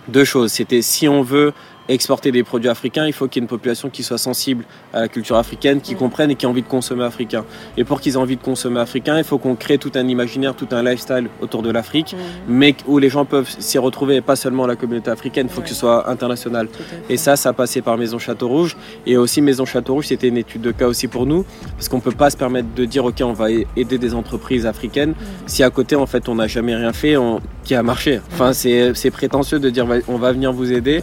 deux 0.10 0.26
choses 0.26 0.52
c'était 0.52 0.82
si 0.82 1.08
on 1.08 1.22
veut 1.22 1.54
exporter 1.90 2.32
des 2.32 2.44
produits 2.44 2.70
africains, 2.70 3.06
il 3.08 3.14
faut 3.14 3.28
qu'il 3.28 3.42
y 3.42 3.42
ait 3.42 3.46
une 3.46 3.50
population 3.50 3.90
qui 3.90 4.04
soit 4.04 4.18
sensible 4.18 4.66
à 4.94 5.02
la 5.02 5.08
culture 5.08 5.36
africaine, 5.36 5.82
qui 5.82 5.96
comprenne 5.96 6.32
et 6.32 6.36
qui 6.36 6.46
ait 6.46 6.50
envie 6.50 6.62
de 6.62 6.68
consommer 6.68 7.04
africain. 7.04 7.44
Et 7.78 7.84
pour 7.84 8.02
qu'ils 8.02 8.14
aient 8.14 8.18
envie 8.18 8.38
de 8.38 8.42
consommer 8.42 8.80
africain, 8.80 9.18
il 9.18 9.24
faut 9.24 9.38
qu'on 9.38 9.56
crée 9.56 9.78
tout 9.78 9.92
un 9.96 10.08
imaginaire, 10.08 10.56
tout 10.56 10.68
un 10.72 10.84
lifestyle 10.84 11.28
autour 11.42 11.62
de 11.62 11.70
l'Afrique, 11.70 12.16
mais 12.48 12.76
où 12.88 12.98
les 12.98 13.10
gens 13.10 13.26
peuvent 13.26 13.50
s'y 13.60 13.78
retrouver, 13.78 14.22
pas 14.22 14.36
seulement 14.36 14.66
la 14.68 14.76
communauté 14.76 15.12
africaine, 15.12 15.48
il 15.50 15.54
faut 15.54 15.62
que 15.62 15.70
ce 15.70 15.76
soit 15.76 16.10
international. 16.10 16.68
Et 17.10 17.18
ça, 17.18 17.36
ça 17.36 17.50
a 17.50 17.54
passé 17.54 17.82
par 17.82 17.98
Maison 17.98 18.20
Château 18.20 18.48
Rouge. 18.48 18.78
Et 19.06 19.18
aussi 19.18 19.42
Maison 19.42 19.66
Château 19.66 19.96
Rouge, 19.96 20.08
c'était 20.08 20.28
une 20.28 20.38
étude 20.38 20.62
de 20.62 20.72
cas 20.72 20.88
aussi 20.88 21.08
pour 21.08 21.26
nous, 21.26 21.46
parce 21.76 21.90
qu'on 21.90 21.98
ne 21.98 22.02
peut 22.02 22.12
pas 22.12 22.30
se 22.30 22.38
permettre 22.38 22.68
de 22.76 22.86
dire, 22.86 23.06
OK, 23.06 23.22
on 23.24 23.34
va 23.34 23.48
aider 23.50 23.98
des 23.98 24.14
entreprises 24.14 24.66
africaines, 24.66 25.14
si 25.46 25.64
à 25.64 25.70
côté, 25.70 25.96
en 25.96 26.06
fait, 26.06 26.30
on 26.30 26.36
n'a 26.36 26.48
jamais 26.48 26.76
rien 26.76 26.94
fait 26.94 27.16
qui 27.64 27.76
a 27.76 27.84
marché. 27.84 28.22
Enfin, 28.34 28.54
c'est 28.54 29.12
prétentieux 29.12 29.60
de 29.60 29.70
dire, 29.70 29.86
on 30.08 30.18
va 30.18 30.32
venir 30.32 30.54
vous 30.54 30.72
aider. 30.72 31.02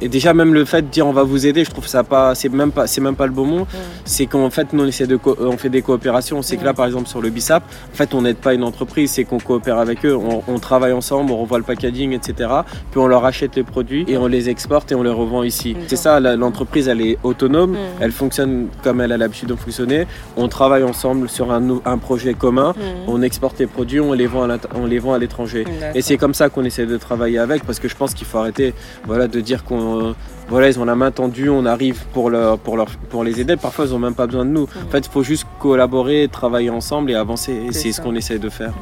Et 0.00 0.08
déjà 0.08 0.34
même 0.34 0.52
le 0.52 0.64
fait 0.64 0.82
de 0.82 0.88
dire 0.88 1.06
on 1.06 1.12
va 1.12 1.22
vous 1.22 1.46
aider, 1.46 1.64
je 1.64 1.70
trouve 1.70 1.86
ça 1.86 2.04
pas, 2.04 2.34
c'est 2.34 2.48
même 2.48 2.72
pas, 2.72 2.86
c'est 2.86 3.00
même 3.00 3.16
pas 3.16 3.26
le 3.26 3.32
bon 3.32 3.46
mot. 3.46 3.66
C'est 4.04 4.26
qu'en 4.26 4.50
fait 4.50 4.72
nous 4.72 4.84
on 4.84 4.86
essaie 4.86 5.06
de, 5.06 5.14
euh, 5.14 5.34
on 5.40 5.56
fait 5.56 5.68
des 5.68 5.82
coopérations. 5.82 6.42
C'est 6.42 6.56
que 6.56 6.64
là 6.64 6.74
par 6.74 6.86
exemple 6.86 7.08
sur 7.08 7.20
le 7.20 7.30
BISAP, 7.30 7.62
en 7.92 7.96
fait 7.96 8.14
on 8.14 8.22
n'aide 8.22 8.36
pas 8.36 8.54
une 8.54 8.64
entreprise, 8.64 9.10
c'est 9.12 9.24
qu'on 9.24 9.38
coopère 9.38 9.78
avec 9.78 10.04
eux, 10.04 10.16
on, 10.16 10.58
travaille 10.58 10.92
ensemble, 10.92 11.30
on 11.32 11.36
revoit 11.36 11.58
le 11.58 11.64
packaging, 11.64 12.12
etc. 12.12 12.50
Puis 12.90 13.00
on 13.00 13.06
leur 13.06 13.24
achète 13.24 13.56
les 13.56 13.62
produits 13.62 14.04
et 14.08 14.16
on 14.16 14.26
les 14.26 14.48
exporte 14.48 14.90
et 14.92 14.94
on 14.94 15.02
les 15.02 15.10
revend 15.10 15.42
ici. 15.42 15.76
C'est 15.86 15.96
ça, 15.96 16.18
l'entreprise 16.20 16.88
elle 16.88 17.00
est 17.00 17.18
autonome, 17.22 17.76
elle 18.00 18.12
fonctionne 18.12 18.68
comme 18.82 19.00
elle 19.00 19.12
a 19.12 19.16
l'habitude 19.16 19.48
de 19.48 19.54
fonctionner. 19.54 20.06
On 20.36 20.48
travaille 20.48 20.82
ensemble 20.82 21.28
sur 21.28 21.52
un, 21.52 21.80
un 21.84 21.98
projet 21.98 22.34
commun, 22.34 22.74
on 23.06 23.22
exporte 23.22 23.58
les 23.58 23.66
produits, 23.66 24.00
on 24.00 24.12
les 24.12 24.26
vend 24.26 24.50
à, 24.50 24.58
on 24.74 24.86
les 24.86 24.98
vend 24.98 25.14
à 25.14 25.18
l'étranger. 25.18 25.64
Et 25.94 26.02
c'est 26.02 26.16
comme 26.16 26.34
ça 26.34 26.48
qu'on 26.48 26.64
essaie 26.64 26.86
de 26.86 26.96
travailler 26.96 27.38
avec, 27.38 27.64
parce 27.64 27.78
que 27.78 27.88
je 27.88 27.96
pense 27.96 28.14
qu'il 28.14 28.26
faut 28.26 28.38
arrêter, 28.38 28.74
voilà, 29.04 29.28
de 29.28 29.40
dire 29.40 29.64
qu'on 29.64 29.85
ont 29.86 30.16
voilà, 30.48 30.68
ils 30.68 30.78
ont 30.78 30.84
la 30.84 30.94
main 30.94 31.10
tendue, 31.10 31.48
on 31.48 31.66
arrive 31.66 32.04
pour, 32.12 32.30
leur, 32.30 32.58
pour, 32.58 32.76
leur, 32.76 32.86
pour 33.10 33.24
les 33.24 33.40
aider. 33.40 33.56
Parfois, 33.56 33.86
ils 33.86 33.92
n'ont 33.92 33.98
même 33.98 34.14
pas 34.14 34.26
besoin 34.26 34.44
de 34.44 34.50
nous. 34.50 34.62
En 34.64 34.90
fait, 34.90 34.98
il 34.98 35.10
faut 35.10 35.24
juste 35.24 35.44
collaborer, 35.58 36.28
travailler 36.30 36.70
ensemble 36.70 37.10
et 37.10 37.14
avancer. 37.14 37.52
Et 37.52 37.72
c'est 37.72 37.90
ce 37.90 38.00
qu'on 38.00 38.14
essaie 38.14 38.38
de 38.38 38.48
faire. 38.48 38.72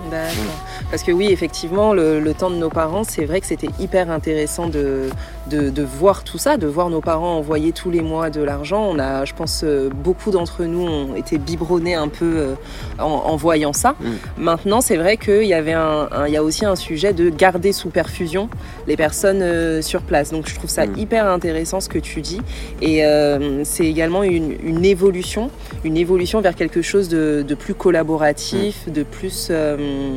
Parce 0.90 1.02
que 1.02 1.10
oui, 1.10 1.28
effectivement, 1.30 1.94
le, 1.94 2.34
temps 2.34 2.50
de 2.50 2.56
nos 2.56 2.68
parents, 2.68 3.04
c'est 3.04 3.24
vrai 3.24 3.40
que 3.40 3.46
c'était 3.46 3.70
hyper 3.78 4.10
intéressant 4.10 4.66
de, 4.66 5.08
de, 5.48 5.82
voir 5.82 6.24
tout 6.24 6.36
ça, 6.36 6.56
de 6.56 6.66
voir 6.66 6.90
nos 6.90 7.00
parents 7.00 7.38
envoyer 7.38 7.72
tous 7.72 7.90
les 7.90 8.02
mois 8.02 8.28
de 8.28 8.42
l'argent. 8.42 8.84
On 8.90 8.98
a, 8.98 9.24
je 9.24 9.32
pense, 9.32 9.62
euh, 9.64 9.88
beaucoup 9.88 10.30
d'entre 10.32 10.64
nous 10.64 10.82
ont 10.82 11.14
été 11.14 11.38
biberonnés 11.38 11.94
un 11.94 12.08
peu 12.08 12.24
euh, 12.24 12.54
en, 12.98 13.36
voyant 13.36 13.72
ça. 13.72 13.94
Mm. 14.00 14.06
Maintenant, 14.38 14.80
c'est 14.80 14.96
vrai 14.96 15.16
qu'il 15.16 15.44
y 15.44 15.54
avait 15.54 15.72
un, 15.72 16.08
il 16.26 16.32
y 16.32 16.36
a 16.36 16.42
aussi 16.42 16.64
un 16.64 16.76
sujet 16.76 17.12
de 17.12 17.30
garder 17.30 17.72
sous 17.72 17.90
perfusion 17.90 18.48
les 18.86 18.96
personnes 18.96 19.42
euh, 19.42 19.80
sur 19.80 20.02
place. 20.02 20.30
Donc, 20.30 20.48
je 20.48 20.54
trouve 20.54 20.70
ça 20.70 20.86
mm. 20.86 20.98
hyper 20.98 21.26
intéressant 21.26 21.53
ce 21.80 21.88
que 21.88 21.98
tu 21.98 22.20
dis. 22.20 22.40
Et 22.80 23.04
euh, 23.04 23.62
c'est 23.64 23.86
également 23.86 24.22
une, 24.22 24.84
évolution, 24.84 25.50
une 25.84 25.96
évolution 25.96 26.40
vers 26.40 26.54
quelque 26.54 26.82
chose 26.82 27.08
de, 27.08 27.56
plus 27.58 27.74
collaboratif, 27.74 28.86
mm. 28.86 28.92
de 28.92 29.02
plus... 29.02 29.48
Euh, 29.50 30.16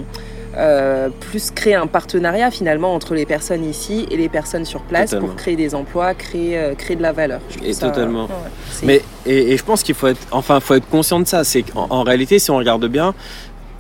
euh, 0.56 1.10
plus 1.20 1.52
créer 1.52 1.76
un 1.76 1.86
partenariat 1.86 2.50
finalement 2.50 2.96
entre 2.96 3.14
les 3.14 3.28
personnes 3.28 3.64
ici 3.64 4.08
et 4.10 4.18
les 4.18 4.30
personnes 4.30 4.66
sur 4.66 4.82
place 4.82 5.14
pour 5.14 5.36
créer 5.36 5.56
des 5.56 5.76
emplois, 5.76 6.16
créer, 6.16 6.74
créer 6.76 6.96
de 6.96 7.04
la 7.04 7.12
valeur. 7.12 7.42
et 7.64 7.76
totalement. 7.76 8.28
Mais 8.82 9.04
et, 9.28 9.56
je 9.56 9.64
pense 9.64 9.84
qu'il 9.84 9.94
faut 9.94 10.08
être, 10.08 10.26
enfin, 10.32 10.60
faut 10.60 10.74
être 10.74 10.90
conscient 10.90 11.20
de 11.20 11.28
ça. 11.28 11.44
C'est 11.44 11.62
qu'en 11.62 12.02
réalité, 12.02 12.40
si 12.40 12.50
on 12.50 12.58
regarde 12.58 12.88
bien, 12.88 13.14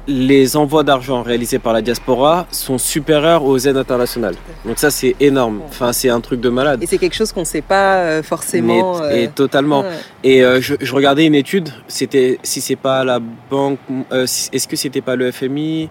les 0.07 0.55
envois 0.55 0.83
d'argent 0.83 1.21
réalisés 1.21 1.59
par 1.59 1.73
la 1.73 1.81
diaspora 1.81 2.47
sont 2.51 2.77
supérieurs 2.77 3.43
aux 3.43 3.57
aides 3.57 3.75
internationales. 3.75 4.35
Donc 4.65 4.79
ça, 4.79 4.89
c'est 4.89 5.15
énorme. 5.19 5.61
Enfin, 5.67 5.91
c'est 5.91 6.09
un 6.09 6.21
truc 6.21 6.39
de 6.39 6.49
malade. 6.49 6.81
Et 6.81 6.85
c'est 6.85 6.97
quelque 6.97 7.15
chose 7.15 7.33
qu'on 7.33 7.41
ne 7.41 7.45
sait 7.45 7.61
pas 7.61 7.97
euh, 7.97 8.23
forcément. 8.23 9.01
Euh, 9.01 9.11
et 9.11 9.27
totalement. 9.27 9.83
Et 10.23 10.43
euh, 10.43 10.61
je, 10.61 10.93
regardais 10.93 11.25
une 11.25 11.35
étude. 11.35 11.69
C'était 11.87 12.39
si 12.41 12.61
c'est 12.61 12.77
pas 12.77 13.03
la 13.03 13.19
banque, 13.49 13.79
est-ce 14.11 14.67
que 14.67 14.77
c'était 14.77 15.01
pas 15.01 15.15
le 15.15 15.31
FMI 15.31 15.89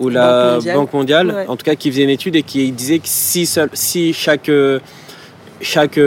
ou 0.00 0.08
la 0.08 0.58
Banque 0.74 0.92
mondiale, 0.92 1.46
en 1.46 1.56
tout 1.56 1.64
cas, 1.64 1.76
qui 1.76 1.90
faisait 1.90 2.02
une 2.02 2.10
étude 2.10 2.34
et 2.34 2.42
qui 2.42 2.72
disait 2.72 2.98
que 2.98 3.06
si, 3.06 3.46
seul, 3.46 3.70
si 3.72 4.12
chaque 4.12 4.50
chaque 5.60 6.00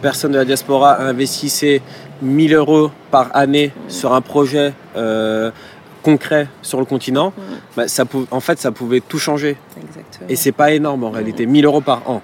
personne 0.00 0.32
de 0.32 0.38
la 0.38 0.46
diaspora 0.46 1.02
investissait 1.02 1.82
1000 2.22 2.54
euros 2.54 2.90
par 3.10 3.28
année 3.36 3.72
sur 3.88 4.14
un 4.14 4.22
projet 4.22 4.72
concret 6.02 6.48
sur 6.62 6.78
le 6.78 6.84
continent, 6.84 7.32
bah, 7.76 7.88
ça 7.88 8.04
en 8.30 8.40
fait, 8.40 8.58
ça 8.58 8.72
pouvait 8.72 9.00
tout 9.00 9.18
changer. 9.18 9.56
Exactement. 9.76 10.28
Et 10.28 10.36
c'est 10.36 10.52
pas 10.52 10.72
énorme 10.72 11.04
en 11.04 11.10
réalité, 11.10 11.46
1000 11.46 11.64
euros 11.64 11.80
par 11.80 12.08
an. 12.08 12.22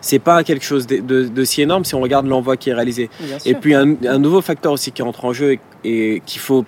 C'est 0.00 0.18
pas 0.18 0.44
quelque 0.44 0.64
chose 0.64 0.86
de, 0.86 1.44
si 1.44 1.62
énorme 1.62 1.84
si 1.84 1.94
on 1.94 2.00
regarde 2.00 2.26
l'envoi 2.26 2.56
qui 2.56 2.70
est 2.70 2.74
réalisé. 2.74 3.10
et 3.44 3.54
puis 3.54 3.74
un, 3.74 4.18
nouveau 4.18 4.40
facteur 4.40 4.72
aussi 4.72 4.92
qui 4.92 5.02
entre 5.02 5.24
en 5.24 5.32
jeu 5.32 5.58
et, 5.84 6.22
qu'il 6.24 6.40
faut, 6.40 6.64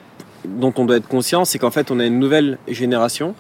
dont 0.47 0.73
on 0.77 0.85
doit 0.85 0.97
être 0.97 1.09
conscient, 1.09 1.45
c'est 1.45 1.59
qu'en 1.59 1.71
fait, 1.71 1.91
on 1.91 1.99
a 1.99 2.07
une 2.07 2.19
nouvelle 2.19 2.59
génération. 2.69 3.35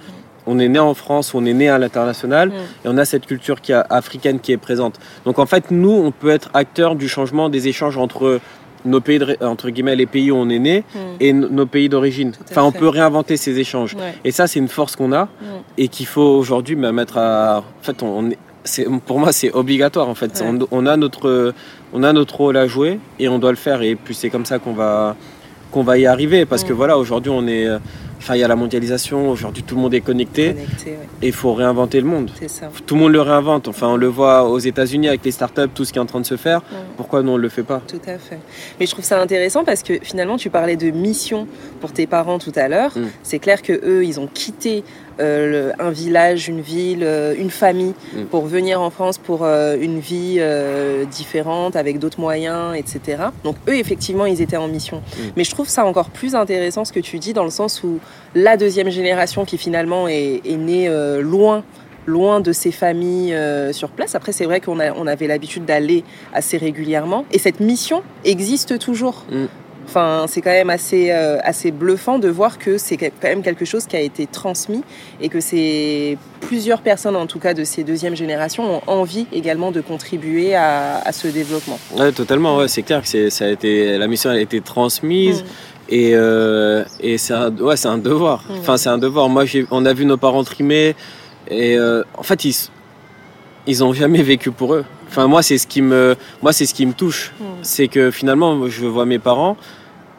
On 0.51 0.59
est 0.59 0.69
né 0.69 0.79
en 0.79 0.95
France, 0.95 1.35
on 1.35 1.45
est 1.45 1.53
né 1.53 1.69
à 1.69 1.77
l'international, 1.77 2.51
et 2.83 2.89
on 2.89 2.97
a 2.97 3.05
cette 3.05 3.27
culture 3.27 3.61
qui 3.61 3.75
africaine 3.75 4.41
qui 4.41 4.53
est 4.53 4.57
présente. 4.57 4.99
Donc 5.27 5.39
en 5.39 5.45
fait, 5.45 5.71
nous, 5.71 5.91
on 5.91 6.11
peut 6.11 6.31
être 6.31 6.49
acteur 6.55 6.97
du 6.97 7.07
changement 7.07 7.51
des 7.51 7.69
échanges 7.69 7.99
entre 7.99 8.41
nos 8.85 9.01
pays, 9.01 9.21
entre 9.41 9.71
guillemets, 9.71 9.97
les 9.97 10.07
pays 10.07 10.31
où 10.31 10.37
on 10.37 10.49
est 10.49 10.59
né 10.59 10.85
hmm. 10.95 10.99
et 11.21 11.33
nos 11.33 11.67
pays 11.67 11.89
d'origine. 11.89 12.33
Enfin, 12.51 12.63
on 12.63 12.73
peut 12.73 12.89
réinventer 12.89 13.37
ces 13.37 13.59
échanges. 13.59 13.97
Et 14.25 14.31
ça, 14.31 14.47
c'est 14.47 14.59
une 14.59 14.69
force 14.69 14.97
qu'on 14.97 15.13
a 15.13 15.25
hmm. 15.25 15.63
et 15.77 15.89
qu'il 15.89 16.07
faut 16.07 16.23
aujourd'hui 16.23 16.77
bah, 16.77 16.93
mettre 16.93 17.19
à. 17.19 17.59
En 17.59 17.83
fait, 17.83 18.03
on, 18.03 18.31
pour 19.07 19.19
moi, 19.19 19.33
c'est 19.33 19.53
obligatoire. 19.53 20.09
En 20.09 20.15
fait, 20.15 20.45
on, 20.71 20.87
a 20.87 20.97
notre, 20.97 21.55
on 21.93 22.03
a 22.03 22.13
notre 22.13 22.37
rôle 22.37 22.57
à 22.57 22.67
jouer 22.67 23.01
et 23.19 23.29
on 23.29 23.39
doit 23.39 23.51
le 23.51 23.57
faire. 23.57 23.83
Et 23.83 23.95
puis, 23.95 24.15
c'est 24.15 24.31
comme 24.31 24.45
ça 24.45 24.59
qu'on 24.59 24.73
va, 24.73 25.17
qu'on 25.71 25.83
va 25.83 25.99
y 25.99 26.07
arriver. 26.07 26.45
Parce 26.45 26.65
que 26.65 26.73
hmm. 26.73 26.77
voilà, 26.77 26.99
aujourd'hui, 26.99 27.33
on 27.35 27.47
est 27.47 27.69
Y 28.37 28.43
a 28.43 28.49
la 28.49 28.57
mondialisation, 28.57 29.31
aujourd'hui 29.31 29.63
tout 29.63 29.75
le 29.75 29.81
monde 29.81 29.95
est 29.95 30.01
connecté, 30.01 30.55
et 31.23 31.27
il 31.29 31.33
faut 31.33 31.55
réinventer 31.55 32.01
le 32.01 32.07
monde. 32.07 32.31
Tout 32.87 32.95
le 32.95 33.01
monde 33.01 33.13
le 33.13 33.21
réinvente. 33.21 33.69
Enfin, 33.69 33.89
on 33.89 33.97
le 33.97 34.07
voit 34.07 34.49
aux 34.49 34.59
États-Unis 34.59 35.09
avec 35.09 35.25
les 35.25 35.31
startups, 35.31 35.69
tout 35.75 35.85
ce 35.85 35.93
qui 35.93 35.99
est 35.99 36.03
en 36.03 36.07
train 36.07 36.21
de 36.21 36.27
se 36.27 36.37
faire. 36.37 36.63
Pourquoi 36.97 37.23
nous 37.23 37.33
on 37.33 37.37
ne 37.37 37.43
le 37.43 37.49
fait 37.49 37.63
pas? 37.63 37.81
Tout 37.87 38.01
à 38.07 38.19
fait. 38.19 38.39
Mais 38.79 38.87
je 38.87 38.91
trouve 38.93 39.05
ça 39.05 39.21
intéressant 39.21 39.65
parce 39.65 39.83
que 39.83 39.95
finalement, 40.03 40.37
tu 40.37 40.51
parlais 40.51 40.77
de 40.77 40.91
mission 40.91 41.47
pour 41.81 41.93
tes 41.93 42.07
parents 42.07 42.39
tout 42.39 42.53
à 42.57 42.69
l'heure. 42.69 42.97
Mm. 42.97 43.07
C'est 43.23 43.39
clair 43.39 43.63
que 43.63 43.73
eux, 43.73 44.05
ils 44.05 44.21
ont 44.21 44.27
quitté 44.27 44.85
euh, 45.21 45.73
un 45.79 45.91
village, 45.91 46.49
une 46.49 46.61
ville, 46.61 47.03
euh, 47.03 47.35
une 47.37 47.51
famille 47.51 47.95
mm. 48.15 48.25
pour 48.25 48.47
venir 48.47 48.81
en 48.81 48.91
France 48.91 49.19
pour 49.19 49.45
euh, 49.45 49.77
une 49.81 49.99
vie 49.99 50.41
différente 51.11 51.77
avec 51.77 51.99
d'autres 51.99 52.21
moyens, 52.21 52.77
etc. 52.77 53.25
Donc 53.45 53.57
eux, 53.69 53.75
effectivement, 53.75 54.27
ils 54.27 54.41
étaient 54.41 54.57
en 54.57 54.69
mission. 54.69 54.99
Mm. 54.99 55.23
Mais 55.37 55.45
je 55.45 55.51
trouve 55.51 55.69
ça 55.69 55.85
encore 55.85 56.11
plus 56.11 56.35
intéressant 56.35 56.85
ce 56.85 56.93
que 56.93 57.01
tu 57.01 57.19
dis 57.19 57.33
dans 57.33 57.45
le 57.45 57.51
sens 57.51 57.83
où 57.83 57.99
la 58.35 58.57
deuxième 58.57 58.91
génération 58.91 59.45
qui 59.45 59.59
finalement 59.59 60.09
est, 60.09 60.43
née 60.47 60.89
loin 61.21 61.65
loin 62.07 62.41
de 62.41 62.53
ces 62.53 62.73
familles 62.73 63.37
sur 63.73 63.91
place. 63.91 64.15
Après, 64.15 64.33
c'est 64.33 64.47
vrai 64.47 64.61
qu'on 64.61 64.79
on 64.81 65.07
avait 65.07 65.27
l'habitude 65.27 65.67
d'aller 65.67 66.05
assez 66.33 66.57
régulièrement. 66.57 67.27
Et 67.33 67.39
cette 67.39 67.61
mission 67.61 68.03
existe 68.25 68.79
toujours. 68.79 69.25
Mm. 69.31 69.47
Enfin, 69.89 70.27
c'est 70.29 70.43
quand 70.43 70.51
même 70.51 70.69
assez, 70.69 71.11
euh, 71.13 71.39
assez 71.43 71.71
bluffant 71.71 72.19
de 72.19 72.29
voir 72.29 72.59
que 72.59 72.77
c'est 72.77 72.99
quand 72.99 73.11
même 73.23 73.43
quelque 73.43 73.65
chose 73.65 73.87
qui 73.87 73.97
a 73.97 74.01
été 74.01 74.27
transmis 74.27 74.83
et 75.19 75.31
que 75.31 75.41
c'est 75.41 76.19
plusieurs 76.43 76.83
personnes, 76.83 77.17
en 77.17 77.27
tout 77.27 77.39
cas 77.39 77.55
de 77.55 77.65
ces 77.65 77.85
deuxièmes 77.85 78.15
générations, 78.15 78.77
ont 78.77 78.83
envie 78.87 79.27
également 79.33 79.73
de 79.73 79.81
contribuer 79.81 80.55
à, 80.55 81.11
ce 81.11 81.29
développement. 81.29 81.79
Oui, 81.97 82.13
totalement. 82.13 82.69
c'est 82.69 82.83
clair 82.83 83.03
que 83.03 83.31
ça 83.31 83.47
a 83.47 83.49
été, 83.49 83.97
la 83.97 84.07
mission 84.09 84.29
a 84.29 84.39
été 84.39 84.61
transmise. 84.61 85.43
Mm. 85.43 85.47
Et, 85.89 86.11
euh, 86.13 86.85
et 87.01 87.17
c'est 87.17 87.33
un, 87.33 87.51
ouais, 87.57 87.87
un 87.87 87.97
devoir. 87.97 88.45
Mm. 88.47 88.59
Enfin, 88.61 88.77
c'est 88.77 88.91
un 88.91 88.99
devoir. 88.99 89.31
Moi, 89.31 89.45
on 89.71 89.87
a 89.87 89.95
vu 89.95 90.05
nos 90.05 90.19
parents 90.19 90.45
trimer. 90.45 90.97
Et 91.51 91.79
euh, 91.79 92.03
en 92.15 92.23
fait, 92.23 92.45
ils, 92.45 92.55
ils 93.67 93.83
ont 93.83 93.95
jamais 93.95 94.23
vécu 94.23 94.51
pour 94.51 94.75
eux. 94.75 94.85
Enfin, 95.09 95.27
moi, 95.29 95.43
c'est 95.43 95.57
ce 95.57 95.67
qui 95.67 95.81
me, 95.81 96.15
moi, 96.43 96.53
c'est 96.53 96.67
ce 96.67 96.75
qui 96.75 96.85
me 96.85 96.93
touche. 96.93 97.33
Mm. 97.41 97.45
C'est 97.63 97.89
que 97.89 98.11
finalement, 98.11 98.69
je 98.69 98.85
vois 98.85 99.07
mes 99.07 99.19
parents 99.19 99.57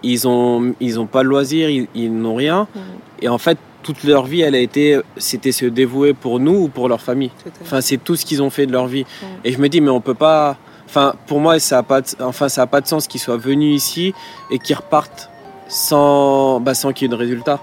ils 0.03 0.27
ont 0.27 0.73
ils 0.79 0.99
ont 0.99 1.05
pas 1.05 1.23
de 1.23 1.27
loisirs, 1.27 1.69
ils, 1.69 2.13
n'ont 2.13 2.35
rien. 2.35 2.67
Mhm. 2.73 2.81
Et 3.21 3.29
en 3.29 3.37
fait, 3.37 3.57
toute 3.83 4.03
leur 4.03 4.25
vie, 4.25 4.41
elle 4.41 4.55
a 4.55 4.59
été, 4.59 4.99
c'était 5.17 5.51
se 5.51 5.65
dévouer 5.65 6.13
pour 6.13 6.39
nous 6.39 6.63
ou 6.63 6.67
pour 6.67 6.89
leur 6.89 7.01
famille. 7.01 7.31
Enfin, 7.61 7.81
c'est 7.81 7.97
tout 7.97 8.15
ce 8.15 8.25
qu'ils 8.25 8.41
ont 8.41 8.49
fait 8.49 8.65
de 8.65 8.71
leur 8.71 8.87
vie. 8.87 9.05
Mhm. 9.21 9.27
Et 9.43 9.51
je 9.51 9.57
me 9.59 9.69
dis, 9.69 9.81
mais 9.81 9.89
on 9.89 10.01
peut 10.01 10.13
pas. 10.13 10.57
Enfin, 10.85 11.13
pour 11.27 11.39
moi, 11.39 11.59
ça 11.59 11.79
a 11.79 11.83
pas, 11.83 12.01
de, 12.01 12.07
enfin, 12.21 12.49
ça 12.49 12.63
a 12.63 12.67
pas 12.67 12.81
de 12.81 12.87
sens 12.87 13.07
qu'ils 13.07 13.21
soient 13.21 13.37
venus 13.37 13.75
ici 13.75 14.13
et 14.49 14.57
qu'ils 14.57 14.75
repartent 14.75 15.28
sans, 15.69 16.59
bah, 16.59 16.73
sans 16.73 16.91
qu'il 16.91 17.05
y 17.05 17.07
ait 17.07 17.15
de 17.15 17.19
résultat. 17.19 17.59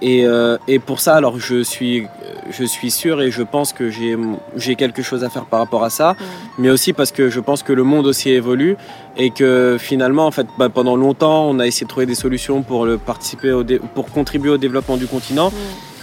Et, 0.00 0.24
euh, 0.24 0.56
et, 0.68 0.78
pour 0.78 1.00
ça, 1.00 1.16
alors 1.16 1.38
je 1.38 1.62
suis, 1.62 2.06
je 2.50 2.64
suis 2.64 2.90
sûr 2.90 3.20
et 3.20 3.30
je 3.30 3.42
pense 3.42 3.72
que 3.72 3.90
j'ai 3.90 4.76
quelque 4.76 5.02
chose 5.02 5.24
à 5.24 5.28
faire 5.28 5.44
par 5.44 5.58
rapport 5.58 5.84
à 5.84 5.90
ça, 5.90 6.16
mais 6.56 6.70
aussi 6.70 6.92
parce 6.92 7.12
que 7.12 7.28
je 7.28 7.40
pense 7.40 7.62
que 7.62 7.72
le 7.72 7.82
monde 7.82 8.06
aussi 8.06 8.30
évolue 8.30 8.76
et 9.16 9.30
que 9.30 9.76
finalement, 9.78 10.26
en 10.26 10.30
fait, 10.30 10.46
bah, 10.58 10.68
pendant 10.68 10.96
longtemps, 10.96 11.48
on 11.48 11.58
a 11.58 11.66
essayé 11.66 11.84
de 11.84 11.90
trouver 11.90 12.06
des 12.06 12.14
solutions 12.14 12.62
pour, 12.62 12.86
le 12.86 12.96
participer 12.96 13.52
au 13.52 13.64
pour 13.94 14.06
contribuer 14.10 14.50
au 14.50 14.58
développement 14.58 14.96
du 14.96 15.06
continent. 15.06 15.52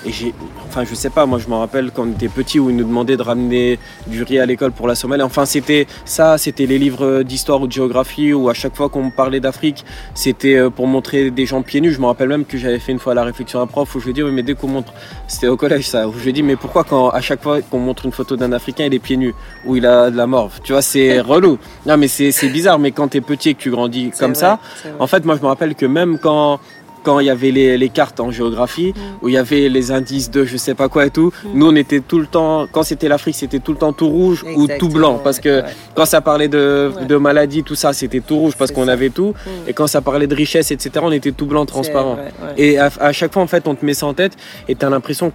Et 0.05 0.11
j'ai, 0.11 0.33
enfin, 0.67 0.83
je 0.85 0.95
sais 0.95 1.09
pas, 1.09 1.25
moi 1.25 1.39
je 1.39 1.49
me 1.49 1.55
rappelle 1.55 1.91
quand 1.91 2.03
on 2.03 2.11
était 2.11 2.29
petit 2.29 2.59
où 2.59 2.69
ils 2.69 2.75
nous 2.75 2.85
demandaient 2.85 3.17
de 3.17 3.21
ramener 3.21 3.79
du 4.07 4.23
riz 4.23 4.39
à 4.39 4.45
l'école 4.45 4.71
pour 4.71 4.87
la 4.87 4.95
Somalie. 4.95 5.23
Enfin, 5.23 5.45
c'était 5.45 5.87
ça, 6.05 6.37
c'était 6.37 6.65
les 6.65 6.79
livres 6.79 7.23
d'histoire 7.23 7.61
ou 7.61 7.67
de 7.67 7.71
géographie 7.71 8.33
où 8.33 8.49
à 8.49 8.53
chaque 8.53 8.75
fois 8.75 8.89
qu'on 8.89 9.09
parlait 9.11 9.39
d'Afrique, 9.39 9.83
c'était 10.13 10.55
euh, 10.55 10.69
pour 10.69 10.87
montrer 10.87 11.31
des 11.31 11.45
gens 11.45 11.61
pieds 11.63 11.81
nus. 11.81 11.91
Je 11.91 11.99
me 11.99 12.05
rappelle 12.05 12.29
même 12.29 12.45
que 12.45 12.57
j'avais 12.57 12.79
fait 12.79 12.91
une 12.91 12.99
fois 12.99 13.13
la 13.13 13.23
réflexion 13.23 13.59
à 13.59 13.63
un 13.63 13.67
prof 13.67 13.93
où 13.93 13.99
je 13.99 14.05
lui 14.05 14.11
ai 14.11 14.13
dit, 14.13 14.23
mais 14.23 14.43
dès 14.43 14.53
qu'on 14.53 14.67
montre, 14.67 14.93
c'était 15.27 15.47
au 15.47 15.57
collège 15.57 15.87
ça, 15.87 16.07
où 16.07 16.13
je 16.13 16.23
lui 16.23 16.29
ai 16.29 16.33
dit, 16.33 16.43
mais 16.43 16.55
pourquoi 16.55 16.85
quand 16.85 17.09
à 17.09 17.19
chaque 17.19 17.43
fois 17.43 17.61
qu'on 17.61 17.79
montre 17.79 18.05
une 18.05 18.13
photo 18.13 18.37
d'un 18.37 18.53
Africain, 18.53 18.85
il 18.85 18.93
est 18.93 18.99
pieds 18.99 19.17
nus 19.17 19.33
ou 19.65 19.75
il 19.75 19.85
a 19.85 20.09
de 20.09 20.15
la 20.15 20.27
morve? 20.27 20.59
Tu 20.63 20.71
vois, 20.71 20.81
c'est 20.81 21.19
relou. 21.19 21.57
Non, 21.85 21.97
mais 21.97 22.07
c'est 22.07 22.49
bizarre, 22.49 22.79
mais 22.79 22.91
quand 22.91 23.09
t'es 23.09 23.21
petit 23.21 23.49
et 23.49 23.53
que 23.53 23.61
tu 23.61 23.69
grandis 23.69 24.11
comme 24.17 24.35
ça, 24.35 24.59
en 24.99 25.07
fait, 25.07 25.25
moi 25.25 25.35
je 25.35 25.41
me 25.41 25.47
rappelle 25.47 25.75
que 25.75 25.85
même 25.85 26.19
quand 26.19 26.59
quand 27.03 27.19
il 27.19 27.27
y 27.27 27.29
avait 27.29 27.51
les, 27.51 27.89
cartes 27.89 28.19
en 28.19 28.31
géographie, 28.31 28.93
mm. 28.95 29.23
où 29.23 29.29
il 29.29 29.33
y 29.33 29.37
avait 29.37 29.69
les 29.69 29.91
indices 29.91 30.29
de 30.29 30.45
je 30.45 30.57
sais 30.57 30.75
pas 30.75 30.89
quoi 30.89 31.05
et 31.05 31.09
tout, 31.09 31.31
mm. 31.43 31.49
nous 31.53 31.67
on 31.67 31.75
était 31.75 31.99
tout 31.99 32.19
le 32.19 32.27
temps, 32.27 32.67
quand 32.71 32.83
c'était 32.83 33.07
l'Afrique, 33.07 33.35
c'était 33.35 33.59
tout 33.59 33.71
le 33.71 33.77
temps 33.77 33.93
tout 33.93 34.09
rouge 34.09 34.45
ou 34.55 34.67
tout 34.79 34.89
blanc. 34.89 35.19
Parce 35.23 35.39
que 35.39 35.63
quand 35.95 36.05
ça 36.05 36.21
parlait 36.21 36.47
de, 36.47 36.91
de 37.07 37.15
maladies, 37.17 37.63
tout 37.63 37.75
ça, 37.75 37.93
c'était 37.93 38.19
tout 38.19 38.37
rouge 38.37 38.53
parce 38.57 38.71
qu'on 38.71 38.87
avait 38.87 39.09
tout. 39.09 39.33
Mm. 39.45 39.69
Et 39.69 39.73
quand 39.73 39.87
ça 39.87 40.01
parlait 40.01 40.27
de 40.27 40.35
richesse, 40.35 40.71
etc., 40.71 40.91
on 41.01 41.11
était 41.11 41.31
tout 41.31 41.45
blanc, 41.45 41.65
transparent. 41.65 42.17
Et 42.57 42.77
à, 42.79 43.11
chaque 43.11 43.33
fois, 43.33 43.41
en 43.41 43.47
fait, 43.47 43.67
on 43.67 43.75
te 43.75 43.85
met 43.85 43.93
ça 43.93 44.05
en 44.05 44.13
tête 44.13 44.33
et 44.67 44.75
tu 44.75 44.85
as 44.85 44.89
l'impression 44.89 45.31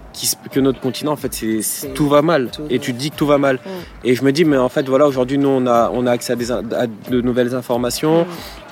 que 0.51 0.59
notre 0.59 0.79
continent, 0.79 1.11
en 1.13 1.17
fait, 1.17 1.33
c'est 1.33 1.93
tout 1.93 2.07
va 2.07 2.21
mal. 2.21 2.49
et 2.69 2.79
tu 2.79 2.93
te 2.93 2.99
dis 2.99 3.11
que 3.11 3.15
tout 3.15 3.27
va 3.27 3.37
mal. 3.37 3.59
Et 4.03 4.15
je 4.15 4.23
me 4.23 4.31
dis, 4.31 4.45
mais 4.45 4.57
en 4.57 4.69
fait, 4.69 4.87
voilà, 4.87 5.07
aujourd'hui, 5.07 5.37
nous, 5.37 5.49
on 5.49 5.65
a, 5.67 5.91
on 5.93 6.05
a 6.07 6.11
accès 6.11 6.33
à, 6.33 6.35
des, 6.35 6.51
à 6.51 6.87
de 7.09 7.21
nouvelles 7.21 7.55
informations 7.55 8.25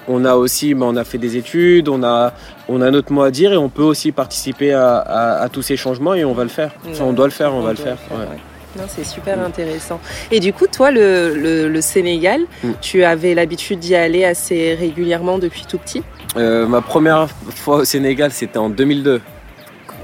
on 0.07 0.25
a 0.25 0.35
aussi, 0.35 0.73
bah, 0.73 0.85
on 0.89 0.95
a 0.95 1.03
fait 1.03 1.17
des 1.17 1.37
études, 1.37 1.89
on 1.89 2.03
a, 2.03 2.33
on 2.67 2.81
a 2.81 2.91
notre 2.91 3.11
mot 3.11 3.23
à 3.23 3.31
dire 3.31 3.53
et 3.53 3.57
on 3.57 3.69
peut 3.69 3.83
aussi 3.83 4.11
participer 4.11 4.73
à, 4.73 5.47
tous 5.51 5.61
ces 5.61 5.77
changements 5.77 6.13
et 6.13 6.25
on 6.25 6.33
va 6.33 6.43
le 6.43 6.49
faire. 6.49 6.71
on 7.01 7.13
doit 7.13 7.25
le 7.25 7.31
faire, 7.31 7.53
on, 7.53 7.61
va 7.61 7.71
le 7.71 7.77
faire. 7.77 7.97
c'est 8.87 9.05
super 9.05 9.39
intéressant. 9.39 9.99
Et 10.31 10.39
du 10.39 10.53
coup, 10.53 10.67
toi, 10.67 10.91
le, 10.91 11.79
Sénégal, 11.81 12.41
mm. 12.63 12.71
tu 12.81 13.03
avais 13.03 13.33
l'habitude 13.33 13.79
d'y 13.79 13.95
aller 13.95 14.25
assez 14.25 14.73
régulièrement 14.75 15.37
depuis 15.37 15.65
tout 15.67 15.77
petit? 15.77 16.03
Euh, 16.37 16.65
Ma 16.67 16.81
première 16.81 17.27
fois 17.29 17.77
au 17.77 17.85
Sénégal, 17.85 18.31
c'était 18.31 18.57
en 18.57 18.69
2002. 18.69 19.21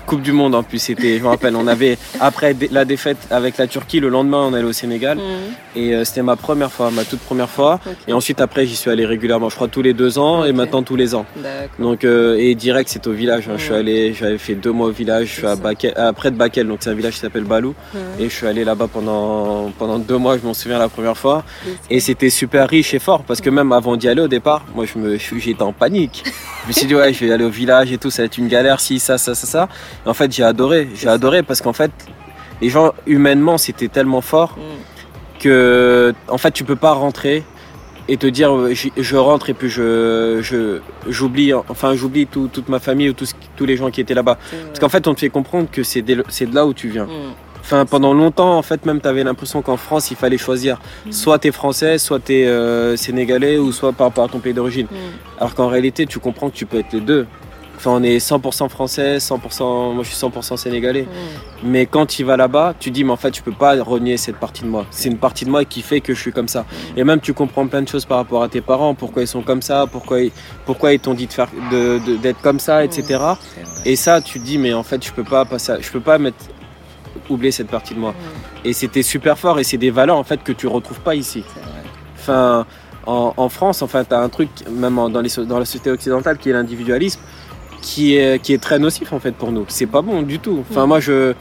Coupe 0.09 0.21
du 0.23 0.31
Monde 0.31 0.55
en 0.55 0.63
plus. 0.63 0.79
C'était, 0.79 1.19
je 1.19 1.23
me 1.23 1.27
rappelle, 1.27 1.55
on 1.55 1.67
avait 1.67 1.99
après 2.19 2.55
la 2.71 2.83
défaite 2.83 3.27
avec 3.29 3.59
la 3.59 3.67
Turquie, 3.67 3.99
le 3.99 4.09
lendemain 4.09 4.39
on 4.39 4.55
allait 4.55 4.65
au 4.65 4.73
Sénégal 4.73 5.19
mhm. 5.19 5.23
et 5.75 5.93
euh, 5.93 6.03
c'était 6.03 6.23
ma 6.23 6.35
première 6.35 6.71
fois, 6.71 6.89
ma 6.89 7.03
toute 7.03 7.19
première 7.19 7.47
fois. 7.47 7.79
Et 8.07 8.13
ensuite 8.13 8.41
après 8.41 8.65
j'y 8.65 8.75
suis 8.75 8.89
allé 8.89 9.05
régulièrement, 9.05 9.49
je 9.49 9.55
crois 9.55 9.67
tous 9.67 9.83
les 9.83 9.93
deux 9.93 10.17
ans 10.17 10.45
et 10.45 10.51
maintenant 10.51 10.81
tous 10.81 10.95
les 10.95 11.13
ans. 11.13 11.27
Donc 11.77 12.05
euh, 12.05 12.37
et 12.39 12.55
direct 12.55 12.89
c'est 12.91 13.05
au 13.05 13.11
village. 13.11 13.49
Hein. 13.49 13.57
Je 13.57 13.61
suis 13.61 13.71
mhm. 13.71 13.77
allé, 13.77 14.13
j'avais 14.15 14.39
fait 14.39 14.55
deux 14.55 14.71
mois 14.71 14.87
au 14.87 14.91
village. 14.91 15.27
Je 15.27 15.33
suis 15.33 15.45
à 15.45 15.55
Bakel, 15.55 15.93
après 15.95 16.31
de 16.31 16.37
Bakel, 16.37 16.67
donc 16.67 16.79
c'est 16.81 16.89
un 16.89 16.95
village 16.95 17.13
qui 17.13 17.19
s'appelle 17.19 17.43
Balou 17.43 17.75
mhm. 17.93 17.99
et 18.19 18.29
je 18.29 18.33
suis 18.33 18.47
allé 18.47 18.63
là-bas 18.63 18.87
pendant 18.91 19.71
pendant 19.77 19.99
deux 19.99 20.17
mois. 20.17 20.39
Je 20.39 20.43
m'en 20.43 20.55
souviens 20.55 20.79
la 20.79 20.89
première 20.89 21.17
fois 21.17 21.43
et 21.91 21.99
c'était 21.99 22.31
super 22.31 22.67
riche 22.67 22.95
et 22.95 22.99
fort 22.99 23.21
parce 23.21 23.41
que 23.41 23.51
même 23.51 23.71
avant 23.71 23.95
d'y 23.95 24.09
aller 24.09 24.23
au 24.23 24.27
départ, 24.27 24.65
moi 24.73 24.85
je 24.85 24.97
me 24.97 25.17
j'étais 25.19 25.61
en 25.61 25.71
panique. 25.71 26.23
je 26.63 26.67
me 26.67 26.73
suis 26.73 26.87
dit 26.87 26.95
ouais 26.95 27.13
je 27.13 27.23
vais 27.23 27.31
aller 27.31 27.45
au 27.45 27.51
village 27.51 27.91
et 27.91 27.99
tout, 27.99 28.09
ça 28.09 28.23
va 28.23 28.25
être 28.25 28.39
une 28.39 28.47
galère 28.47 28.79
si 28.79 28.97
ça 28.97 29.19
ça 29.19 29.35
ça 29.35 29.45
ça 29.45 29.69
en 30.05 30.13
fait, 30.13 30.31
j'ai 30.31 30.43
adoré. 30.43 30.89
J'ai 30.95 31.09
adoré 31.09 31.43
parce 31.43 31.61
qu'en 31.61 31.73
fait, 31.73 31.91
les 32.61 32.69
gens, 32.69 32.93
humainement, 33.05 33.57
c'était 33.57 33.87
tellement 33.87 34.21
fort 34.21 34.57
mm. 34.57 35.39
que, 35.39 36.13
en 36.27 36.37
fait, 36.37 36.51
tu 36.51 36.63
peux 36.63 36.75
pas 36.75 36.93
rentrer 36.93 37.43
et 38.09 38.17
te 38.17 38.25
dire 38.25 38.51
je 38.97 39.15
rentre 39.15 39.51
et 39.51 39.53
puis 39.53 39.69
je 39.69 40.79
j'oublie 41.07 41.53
enfin 41.53 41.93
j'oublie 41.93 42.25
toute 42.25 42.67
ma 42.67 42.79
famille 42.79 43.09
ou 43.09 43.13
tous, 43.13 43.35
tous 43.55 43.65
les 43.65 43.77
gens 43.77 43.91
qui 43.91 44.01
étaient 44.01 44.15
là-bas 44.15 44.39
parce 44.67 44.79
qu'en 44.79 44.89
fait 44.89 45.07
on 45.07 45.13
te 45.13 45.19
fait 45.19 45.29
comprendre 45.29 45.69
que 45.71 45.83
c'est 45.83 46.01
de, 46.01 46.15
de 46.15 46.55
là 46.55 46.65
où 46.65 46.73
tu 46.73 46.89
viens 46.89 47.05
mm. 47.05 47.33
enfin 47.61 47.85
pendant 47.85 48.15
longtemps 48.15 48.57
en 48.57 48.63
fait 48.63 48.83
même 48.87 48.99
tu 48.99 49.07
avais 49.07 49.23
l'impression 49.23 49.61
qu'en 49.61 49.77
France 49.77 50.09
il 50.09 50.17
fallait 50.17 50.39
choisir 50.39 50.79
mm. 51.05 51.11
soit 51.11 51.37
tu 51.37 51.49
es 51.49 51.51
français 51.51 51.99
soit 51.99 52.19
tu 52.19 52.33
es 52.33 52.47
euh, 52.47 52.97
sénégalais 52.97 53.59
ou 53.59 53.71
soit 53.71 53.93
par 53.93 54.07
rapport 54.07 54.23
à 54.23 54.27
ton 54.27 54.39
pays 54.39 54.53
d'origine 54.53 54.87
alors 55.37 55.53
qu'en 55.53 55.67
réalité 55.67 56.07
tu 56.07 56.17
comprends 56.17 56.49
que 56.49 56.55
tu 56.55 56.65
peux 56.65 56.79
être 56.79 56.91
les 56.93 57.01
deux 57.01 57.27
Enfin, 57.79 57.91
on 57.91 58.03
est 58.03 58.17
100% 58.17 58.67
français, 58.67 59.19
100%, 59.19 59.93
moi 59.93 60.03
je 60.03 60.09
suis 60.09 60.17
100% 60.17 60.57
sénégalais. 60.57 61.03
Mm. 61.03 61.07
Mais 61.63 61.85
quand 61.85 62.05
tu 62.05 62.25
vas 62.25 62.35
là-bas, 62.35 62.73
tu 62.77 62.91
dis, 62.91 63.05
mais 63.05 63.13
en 63.13 63.15
fait, 63.15 63.33
je 63.33 63.41
peux 63.41 63.53
pas 63.53 63.81
renier 63.81 64.17
cette 64.17 64.35
partie 64.35 64.63
de 64.63 64.67
moi. 64.67 64.85
C'est 64.91 65.07
une 65.07 65.17
partie 65.17 65.45
de 65.45 65.49
moi 65.49 65.63
qui 65.63 65.81
fait 65.81 66.01
que 66.01 66.13
je 66.13 66.19
suis 66.19 66.33
comme 66.33 66.49
ça. 66.49 66.63
Mm. 66.63 66.97
Et 66.99 67.03
même, 67.05 67.21
tu 67.21 67.33
comprends 67.33 67.65
plein 67.67 67.81
de 67.81 67.87
choses 67.87 68.03
par 68.03 68.17
rapport 68.17 68.43
à 68.43 68.49
tes 68.49 68.59
parents, 68.59 68.95
pourquoi 68.95 69.21
ils 69.21 69.29
sont 69.29 69.43
comme 69.43 69.61
ça, 69.61 69.87
pourquoi 69.89 70.19
ils, 70.19 70.31
pourquoi 70.65 70.91
ils 70.91 70.99
t'ont 70.99 71.13
dit 71.13 71.27
de 71.27 71.31
faire, 71.31 71.47
d'être 72.21 72.41
comme 72.41 72.59
ça, 72.59 72.83
etc. 72.83 73.17
Mm. 73.17 73.63
Et 73.85 73.95
ça, 73.95 74.19
tu 74.19 74.41
te 74.41 74.43
dis, 74.43 74.57
mais 74.57 74.73
en 74.73 74.83
fait, 74.83 75.05
je 75.05 75.13
peux 75.13 75.23
pas 75.23 75.45
passer, 75.45 75.75
je 75.79 75.89
peux 75.89 76.01
pas 76.01 76.17
mettre, 76.17 76.43
oublier 77.29 77.53
cette 77.53 77.69
partie 77.69 77.93
de 77.93 77.99
moi. 77.99 78.13
Et 78.65 78.73
c'était 78.73 79.03
super 79.03 79.39
fort 79.39 79.57
et 79.57 79.63
c'est 79.63 79.77
des 79.77 79.91
valeurs, 79.91 80.17
en 80.17 80.25
fait, 80.25 80.43
que 80.43 80.51
tu 80.51 80.67
retrouves 80.67 80.99
pas 80.99 81.15
ici. 81.15 81.45
Enfin, 82.17 82.65
en, 83.05 83.47
France, 83.47 83.81
enfin, 83.81 84.03
tu 84.03 84.13
as 84.13 84.19
un 84.19 84.27
truc, 84.27 84.49
même 84.69 84.95
dans, 84.95 85.21
les, 85.21 85.29
dans 85.45 85.59
la 85.59 85.65
société 85.65 85.91
occidentale, 85.91 86.37
qui 86.37 86.49
est 86.49 86.53
l'individualisme 86.53 87.21
qui 87.89 88.15
est, 88.17 88.39
qui 88.39 88.53
est 88.53 88.61
très 88.61 88.77
nocif 88.77 89.11
en 89.13 89.19
fait 89.19 89.31
pour 89.31 89.51
nous. 89.51 89.65
C'est 89.67 89.87
pas 89.87 90.01
bon 90.03 90.21
du 90.21 90.37
tout. 90.39 90.63
Enfin, 90.69 90.85
mm. 90.85 90.87
moi, 90.87 90.99
je, 90.99 91.33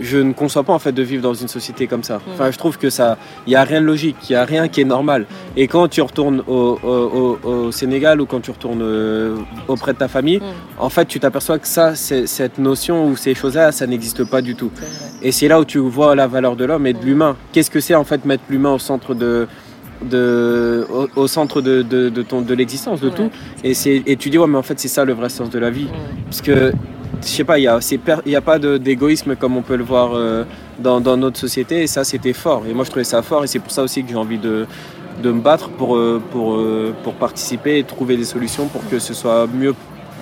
je 0.00 0.18
ne 0.18 0.32
conçois 0.34 0.62
pas 0.62 0.74
en 0.74 0.78
fait 0.78 0.92
de 0.92 1.02
vivre 1.02 1.22
dans 1.22 1.32
une 1.32 1.48
société 1.48 1.86
comme 1.86 2.02
ça. 2.02 2.18
Mm. 2.18 2.32
Enfin, 2.34 2.50
je 2.50 2.58
trouve 2.58 2.76
que 2.76 2.90
ça, 2.90 3.16
il 3.46 3.54
y 3.54 3.56
a 3.56 3.64
rien 3.64 3.80
de 3.80 3.86
logique, 3.86 4.16
il 4.28 4.34
y 4.34 4.36
a 4.36 4.44
rien 4.44 4.68
qui 4.68 4.82
est 4.82 4.90
normal. 4.96 5.22
Mm. 5.22 5.26
Et 5.56 5.66
quand 5.66 5.88
tu 5.88 6.02
retournes 6.02 6.42
au, 6.46 6.78
au, 6.82 7.38
au, 7.42 7.72
Sénégal 7.72 8.20
ou 8.20 8.26
quand 8.26 8.40
tu 8.40 8.50
retournes 8.50 8.82
euh, 8.82 9.36
auprès 9.66 9.94
de 9.94 9.98
ta 9.98 10.08
famille, 10.08 10.40
en 10.78 10.90
fait, 10.90 11.06
tu 11.06 11.18
t'aperçois 11.20 11.58
que 11.58 11.66
ça, 11.66 11.94
cette 11.94 12.58
notion 12.58 13.06
ou 13.06 13.16
ces 13.16 13.34
choses-là, 13.34 13.72
ça 13.72 13.86
n'existe 13.86 14.24
pas 14.24 14.42
du 14.42 14.54
tout. 14.54 14.70
Et 15.22 15.32
c'est 15.32 15.48
là 15.48 15.58
où 15.58 15.64
tu 15.64 15.78
vois 15.78 16.14
la 16.14 16.26
valeur 16.26 16.54
de 16.54 16.66
l'homme 16.66 16.86
et 16.86 16.92
de 16.92 17.02
l'humain. 17.02 17.34
Qu'est-ce 17.52 17.70
que 17.70 17.80
c'est 17.80 17.94
en 17.94 18.04
fait 18.04 18.26
mettre 18.26 18.44
l'humain 18.50 18.74
au 18.74 18.78
centre 18.78 19.14
de 19.14 19.48
de, 20.04 20.86
au, 21.16 21.26
centre 21.26 21.60
de, 21.60 21.82
de, 21.82 22.08
de, 22.08 22.22
ton, 22.22 22.40
de 22.42 22.54
l'existence, 22.54 23.00
de 23.00 23.10
tout. 23.10 23.30
Et, 23.62 23.72
et 24.06 24.16
tu 24.16 24.30
dis, 24.30 24.38
ouais, 24.38 24.46
mais 24.46 24.58
en 24.58 24.62
fait, 24.62 24.78
c'est 24.78 24.88
ça 24.88 25.04
le 25.04 25.12
vrai 25.12 25.28
sens 25.28 25.50
de 25.50 25.58
la 25.58 25.70
vie. 25.70 25.88
Parce 26.26 26.40
que, 26.40 26.72
je 27.22 27.28
sais 27.28 27.44
pas, 27.44 27.58
il 27.58 27.62
n'y 27.62 28.34
a, 28.34 28.38
a 28.38 28.40
pas 28.40 28.58
d'égoïsme 28.58 29.36
comme 29.36 29.56
on 29.56 29.62
peut 29.62 29.76
le 29.76 29.84
voir 29.84 30.14
euh, 30.14 30.44
dans, 30.78 31.00
dans, 31.00 31.16
notre 31.16 31.38
société. 31.38 31.82
Et 31.82 31.86
ça, 31.86 32.04
c'était 32.04 32.32
fort. 32.32 32.64
Et 32.68 32.74
moi, 32.74 32.84
je 32.84 32.90
trouvais 32.90 33.04
ça 33.04 33.22
fort. 33.22 33.44
Et 33.44 33.46
c'est 33.46 33.58
pour 33.58 33.70
ça 33.70 33.82
aussi 33.82 34.02
que 34.02 34.10
j'ai 34.10 34.16
envie 34.16 34.38
de, 34.38 34.66
de 35.22 35.30
me 35.30 35.40
battre 35.40 35.70
pour, 35.70 35.96
euh, 35.96 36.22
pour, 36.30 36.54
euh, 36.54 36.94
pour 37.02 37.14
participer 37.14 37.78
et 37.78 37.84
trouver 37.84 38.16
des 38.16 38.24
solutions 38.24 38.66
pour 38.68 38.86
que 38.88 38.98
ce 38.98 39.14
soit 39.14 39.46
mieux, 39.46 39.74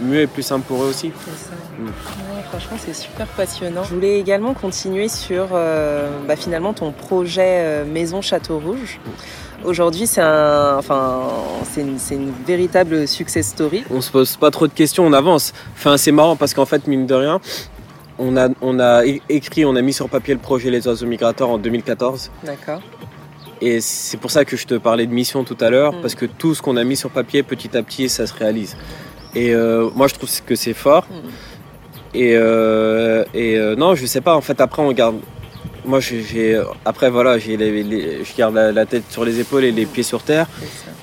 mieux 0.03 0.21
et 0.21 0.27
plus 0.27 0.43
simple 0.43 0.65
pour 0.67 0.83
eux 0.83 0.89
aussi. 0.89 1.09
Mm. 1.09 1.87
franchement, 2.51 2.77
c'est 2.79 2.95
super 2.95 3.27
passionnant. 3.27 3.83
Je 3.85 3.95
voulais 3.95 4.19
également 4.21 4.55
continuer 4.55 5.09
sur 5.09 5.49
bah, 5.49 6.37
finalement 6.37 6.73
ton 6.73 6.93
projet 6.93 7.85
Maison 7.85 8.21
Château 8.21 8.59
Rouge. 8.59 9.01
Mm. 9.05 9.11
Aujourd'hui, 9.65 10.07
c'est 10.07 10.21
un, 10.21 10.77
enfin, 10.79 11.23
c'est 11.65 12.15
une, 12.15 12.33
véritable 12.47 13.07
success 13.07 13.49
story. 13.49 13.85
On 13.91 14.01
se 14.01 14.11
pose 14.11 14.37
pas 14.37 14.51
trop 14.51 14.67
de 14.67 14.73
questions, 14.73 15.07
on 15.07 15.13
avance. 15.13 15.53
Enfin, 15.75 15.97
c'est 15.97 16.13
marrant 16.13 16.37
parce 16.37 16.55
qu'en 16.55 16.67
fait, 16.67 16.87
mine 16.87 17.07
de 17.07 17.15
rien, 17.15 17.41
on 18.19 18.37
a, 18.37 18.49
on 18.61 18.81
a 18.81 19.05
écrit, 19.29 19.65
on 19.65 19.77
a 19.77 19.83
mis 19.83 19.93
sur 19.93 20.09
papier 20.09 20.35
le 20.35 20.41
projet 20.41 20.71
Les 20.71 20.87
Oiseaux 20.89 21.07
Migrateurs 21.07 21.51
en 21.51 21.59
2014. 21.59 22.31
D'accord. 22.45 22.81
Et 23.61 23.81
c'est 23.81 24.17
pour 24.17 24.33
ça 24.33 24.45
que 24.45 24.57
je 24.57 24.67
te 24.67 24.75
parlais 24.75 25.07
de 25.07 25.13
mission 25.13 25.45
tout 25.45 25.57
à 25.61 25.71
l'heure, 25.71 25.93
mm. 25.93 26.01
parce 26.01 26.17
que 26.17 26.27
tout 26.27 26.55
ce 26.55 26.63
qu'on 26.63 26.77
a 26.77 26.83
mis 26.83 26.97
sur 26.97 27.11
papier, 27.11 27.45
petit 27.45 27.77
à 27.77 27.83
petit, 27.85 28.09
ça 28.09 28.27
se 28.27 28.35
réalise. 28.35 28.77
Et 29.37 29.55
euh, 29.55 29.89
moi, 29.95 30.09
je 30.09 30.15
trouve 30.15 30.29
que 30.45 30.57
c'est 30.57 30.75
fort. 30.75 31.07
Mm. 31.09 31.29
Et, 32.15 32.33
euh, 32.35 33.25
et 33.33 33.57
euh, 33.57 33.77
non, 33.77 33.95
je 33.95 34.05
sais 34.05 34.21
pas. 34.21 34.35
En 34.35 34.41
fait, 34.41 34.61
après, 34.61 34.83
on 34.83 34.93
garde 34.93 35.21
moi, 35.85 36.01
j'ai, 36.01 36.61
après, 36.85 37.11
voilà, 37.11 37.39
j'ai 37.39 37.57
je 37.57 38.37
garde 38.37 38.55
la, 38.55 38.87
tête 38.87 39.05
sur 39.11 39.25
les 39.25 39.41
épaules 39.41 39.65
et 39.65 39.73
les 39.73 39.87
pieds 39.87 40.03
sur 40.03 40.23
terre. 40.23 40.47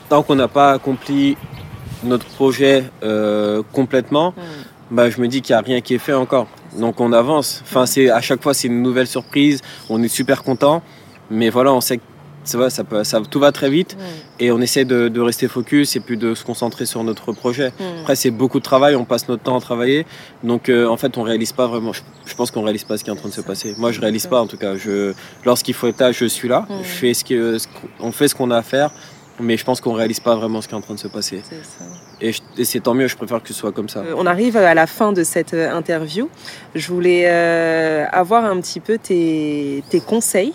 Tant 0.08 0.24
qu'on 0.24 0.36
n'a 0.36 0.48
pas 0.48 0.72
accompli 0.72 1.38
notre 2.04 2.26
projet 2.26 2.86
euh, 3.04 3.62
complètement, 3.74 4.32
hmm. 4.32 4.96
bah, 4.96 5.10
je 5.10 5.20
me 5.20 5.28
dis 5.28 5.42
qu'il 5.42 5.54
n'y 5.54 5.60
a 5.60 5.62
rien 5.62 5.82
qui 5.82 5.96
est 5.96 6.00
fait 6.00 6.14
encore. 6.14 6.48
Donc 6.78 7.00
on 7.00 7.12
avance. 7.14 7.62
Enfin, 7.64 7.86
c'est 7.86 8.10
à 8.10 8.22
chaque 8.22 8.42
fois 8.42 8.54
c'est 8.54 8.68
une 8.68 8.82
nouvelle 8.82 9.08
surprise. 9.08 9.62
On 9.90 10.02
est 10.04 10.08
super 10.08 10.44
content, 10.44 10.82
mais 11.30 11.50
voilà, 11.50 11.74
on 11.74 11.82
sait 11.82 11.98
que 11.98 12.04
ça 12.44 12.58
va, 12.58 12.70
ça, 12.70 12.84
peut, 12.84 13.04
ça 13.04 13.22
tout 13.30 13.40
va 13.40 13.52
très 13.52 13.70
vite 13.70 13.98
et 14.40 14.52
on 14.52 14.60
essaie 14.62 14.86
de, 14.86 15.20
rester 15.20 15.48
focus 15.48 15.96
et 15.96 16.00
puis 16.00 16.18
de 16.18 16.34
se 16.34 16.44
concentrer 16.44 16.86
sur 16.86 17.04
notre 17.04 17.32
projet. 17.34 17.72
Après, 18.02 18.16
c'est 18.16 18.32
beaucoup 18.32 18.60
de 18.60 18.64
travail, 18.64 18.96
on 18.96 19.06
passe 19.06 19.28
notre 19.28 19.44
temps 19.44 19.58
à 19.58 19.62
travailler, 19.62 20.06
donc 20.44 20.70
euh, 20.70 20.88
en 20.88 20.98
fait, 20.98 21.18
on 21.18 21.24
réalise 21.24 21.52
pas 21.52 21.68
vraiment. 21.68 21.92
Je, 21.94 22.36
pense 22.36 22.52
qu'on 22.52 22.64
réalise 22.64 22.86
pas 22.86 22.98
ce 22.98 23.04
qui 23.04 23.10
est 23.10 23.14
en 23.14 23.18
train 23.18 23.30
de 23.30 23.34
se 23.34 23.42
passer. 23.42 23.76
Moi, 23.78 23.92
je 23.92 24.00
réalise 24.00 24.28
pas 24.28 24.42
en 24.42 24.48
tout 24.48 24.58
cas. 24.58 24.76
Je, 24.78 25.14
lorsqu'il 25.46 25.74
faut 25.74 25.88
être 25.88 26.00
là, 26.00 26.12
je 26.12 26.26
suis 26.26 26.48
là. 26.48 26.66
Je 26.82 26.88
fais 26.88 27.14
ce 27.14 27.24
que, 27.24 27.58
on 28.00 28.12
fait 28.12 28.28
ce 28.28 28.36
qu'on 28.36 28.50
a 28.52 28.58
à 28.58 28.62
faire, 28.62 28.92
mais 29.40 29.58
je 29.58 29.66
pense 29.66 29.82
qu'on 29.82 29.94
réalise 29.94 30.20
pas 30.20 30.36
vraiment 30.36 30.62
ce 30.62 30.68
qui 30.68 30.74
est 30.74 30.78
en 30.78 30.82
train 30.82 30.94
de 30.94 31.00
se 31.00 31.08
passer. 31.08 31.42
Et, 32.22 32.32
c'est 32.64 32.82
tant 32.82 32.94
mieux, 32.94 33.08
je 33.08 33.16
préfère 33.18 33.42
que 33.42 33.48
ce 33.50 33.54
soit 33.54 33.72
comme 33.72 33.90
ça. 33.90 34.00
Euh, 34.00 34.14
on 34.18 34.26
arrive 34.26 34.58
à 34.58 34.74
la 34.74 34.88
fin 34.88 35.12
de 35.12 35.24
cette 35.24 35.54
euh, 35.54 35.72
interview. 35.72 36.30
Je 36.76 36.88
voulais 36.88 37.28
avoir 38.12 38.46
un 38.46 38.60
petit 38.62 38.80
peu 38.80 38.98
tes, 38.98 39.84
tes 39.90 40.00
conseils 40.00 40.54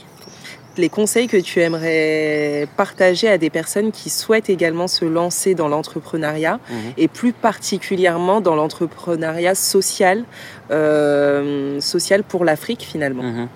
les 0.78 0.88
conseils 0.88 1.28
que 1.28 1.36
tu 1.36 1.60
aimerais 1.60 2.66
partager 2.76 3.28
à 3.28 3.38
des 3.38 3.50
personnes 3.50 3.92
qui 3.92 4.10
souhaitent 4.10 4.50
également 4.50 4.88
se 4.88 5.04
lancer 5.04 5.54
dans 5.54 5.68
l'entrepreneuriat 5.68 6.58
mhm. 6.70 6.92
et 6.96 7.08
plus 7.08 7.32
particulièrement 7.32 8.40
dans 8.40 8.54
l'entrepreneuriat 8.54 9.54
social, 9.54 10.24
euh, 10.70 11.80
social 11.80 12.22
pour 12.22 12.44
l'Afrique 12.44 12.82
finalement? 12.82 13.22
Mhm. 13.22 13.48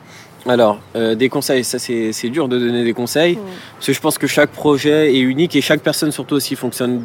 Alors, 0.46 0.78
euh, 0.96 1.14
des 1.14 1.28
conseils, 1.28 1.64
ça 1.64 1.78
c'est 1.78 2.28
dur 2.30 2.48
de 2.48 2.58
donner 2.58 2.84
des 2.84 2.94
conseils, 2.94 3.38
parce 3.74 3.86
que 3.86 3.92
je 3.92 4.00
pense 4.00 4.18
que 4.18 4.26
chaque 4.26 4.50
projet 4.50 5.14
est 5.14 5.18
unique 5.18 5.56
et 5.56 5.60
chaque 5.60 5.80
personne 5.80 6.12
surtout 6.12 6.36
aussi 6.36 6.54
fonctionne 6.54 7.02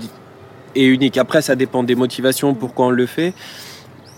est 0.75 0.85
unique. 0.85 1.17
Après, 1.17 1.41
ça 1.41 1.55
dépend 1.55 1.83
des 1.83 1.95
motivations, 1.95 2.53
pourquoi 2.53 2.87
on 2.87 2.91
le 2.91 3.05
fait. 3.05 3.33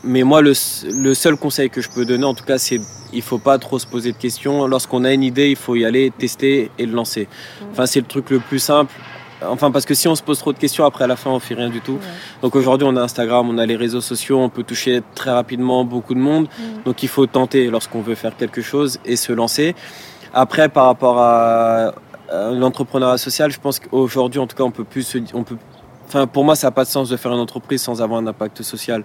Mais 0.05 0.23
moi, 0.23 0.41
le, 0.41 0.53
seul 0.53 1.35
conseil 1.35 1.69
que 1.69 1.81
je 1.81 1.89
peux 1.89 2.05
donner, 2.05 2.25
en 2.25 2.35
tout 2.35 2.43
cas, 2.45 2.57
c'est 2.57 2.79
il 3.11 3.21
faut 3.21 3.39
pas 3.39 3.57
trop 3.57 3.79
se 3.79 3.87
poser 3.87 4.11
de 4.11 4.17
questions. 4.17 4.67
Lorsqu'on 4.67 5.03
a 5.03 5.11
une 5.11 5.23
idée, 5.23 5.49
il 5.49 5.55
faut 5.55 5.75
y 5.75 5.85
aller, 5.85 6.11
tester 6.15 6.69
et 6.77 6.85
le 6.85 6.93
lancer. 6.93 7.27
Enfin, 7.71 7.85
c'est 7.85 8.01
le 8.01 8.05
truc 8.05 8.29
le 8.29 8.39
plus 8.39 8.59
simple. 8.59 8.93
Enfin, 9.43 9.71
parce 9.71 9.85
que 9.85 9.93
si 9.93 10.07
on 10.07 10.15
se 10.15 10.23
pose 10.23 10.37
trop 10.39 10.53
de 10.53 10.57
questions, 10.57 10.85
après 10.85 11.03
à 11.03 11.07
la 11.07 11.15
fin, 11.15 11.29
on 11.29 11.39
fait 11.39 11.55
rien 11.55 11.69
du 11.69 11.81
tout. 11.81 11.99
Donc 12.41 12.55
aujourd'hui, 12.55 12.87
on 12.89 12.95
a 12.95 13.01
Instagram, 13.01 13.49
on 13.49 13.57
a 13.57 13.65
les 13.65 13.75
réseaux 13.75 14.01
sociaux, 14.01 14.39
on 14.39 14.49
peut 14.49 14.63
toucher 14.63 15.01
très 15.13 15.31
rapidement 15.31 15.83
beaucoup 15.83 16.13
de 16.13 16.19
monde. 16.19 16.47
Donc 16.85 17.03
il 17.03 17.09
faut 17.09 17.25
tenter 17.25 17.69
lorsqu'on 17.69 18.01
veut 18.01 18.15
faire 18.15 18.35
quelque 18.37 18.61
chose 18.61 18.99
et 19.05 19.15
se 19.15 19.33
lancer. 19.33 19.75
Après, 20.33 20.69
par 20.69 20.85
rapport 20.85 21.19
à, 21.19 21.93
l'entrepreneuriat 22.31 23.17
social, 23.17 23.51
je 23.51 23.59
pense 23.59 23.79
qu'aujourd'hui, 23.79 24.39
en 24.39 24.47
tout 24.47 24.55
cas, 24.55 24.63
on 24.63 24.71
peut 24.71 24.83
plus 24.83 25.15
on 25.33 25.43
peut 25.43 25.57
Enfin, 26.07 26.27
pour 26.27 26.43
moi, 26.43 26.55
ça 26.55 26.67
n'a 26.67 26.71
pas 26.71 26.83
de 26.83 26.89
sens 26.89 27.09
de 27.09 27.17
faire 27.17 27.31
une 27.31 27.39
entreprise 27.39 27.81
sans 27.81 28.01
avoir 28.01 28.19
un 28.19 28.27
impact 28.27 28.61
social. 28.61 29.03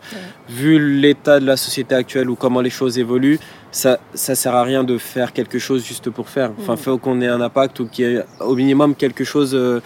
Vu 0.49 0.79
l'état 1.01 1.41
de 1.41 1.47
la 1.47 1.57
société 1.57 1.95
actuelle 1.95 2.29
ou 2.31 2.37
comment 2.37 2.61
les 2.61 2.71
choses 2.71 2.99
évoluent, 2.99 3.39
ça 3.73 3.99
ne 4.13 4.35
sert 4.35 4.55
à 4.55 4.63
rien 4.65 4.85
de 4.85 4.99
faire 4.99 5.33
quelque 5.33 5.59
chose 5.59 5.85
juste 5.85 6.11
pour 6.11 6.29
faire. 6.29 6.51
Enfin, 6.61 6.75
il 6.77 6.83
faut 6.83 6.99
qu'on 6.99 7.21
ait 7.21 7.29
un 7.29 7.41
impact 7.41 7.81
ou 7.81 7.87
qu'il 7.87 8.05
y 8.11 8.15
ait 8.17 8.25
au 8.41 8.55
minimum 8.55 8.95
quelque 8.95 9.25
chose 9.25 9.53
euh, 9.55 9.81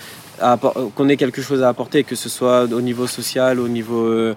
qu'on 0.97 1.09
ait 1.09 1.17
quelque 1.17 1.41
chose 1.43 1.63
à 1.63 1.69
apporter, 1.69 2.03
que 2.03 2.17
ce 2.17 2.29
soit 2.29 2.65
au 2.65 2.81
niveau 2.81 3.07
social, 3.07 3.61
au 3.61 3.69
niveau, 3.69 4.05
euh, 4.07 4.35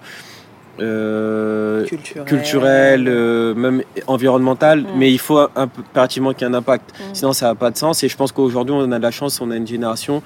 euh, 0.80 1.84
Culturel. 1.84 2.24
culturel, 2.26 3.08
euh, 3.08 3.54
même 3.54 3.82
environnemental, 4.06 4.82
Mm. 4.82 4.86
mais 4.96 5.12
il 5.12 5.18
faut 5.18 5.40
impérativement 5.56 6.32
qu'il 6.32 6.46
y 6.46 6.50
ait 6.50 6.54
un 6.54 6.58
impact. 6.58 6.92
Mm. 6.92 7.14
Sinon, 7.14 7.32
ça 7.32 7.46
n'a 7.46 7.54
pas 7.56 7.70
de 7.70 7.76
sens. 7.76 8.04
Et 8.04 8.08
je 8.08 8.16
pense 8.16 8.30
qu'aujourd'hui, 8.32 8.74
on 8.78 8.92
a 8.92 8.98
de 8.98 9.02
la 9.02 9.10
chance, 9.10 9.40
on 9.40 9.50
a 9.50 9.56
une 9.56 9.66
génération 9.66 10.22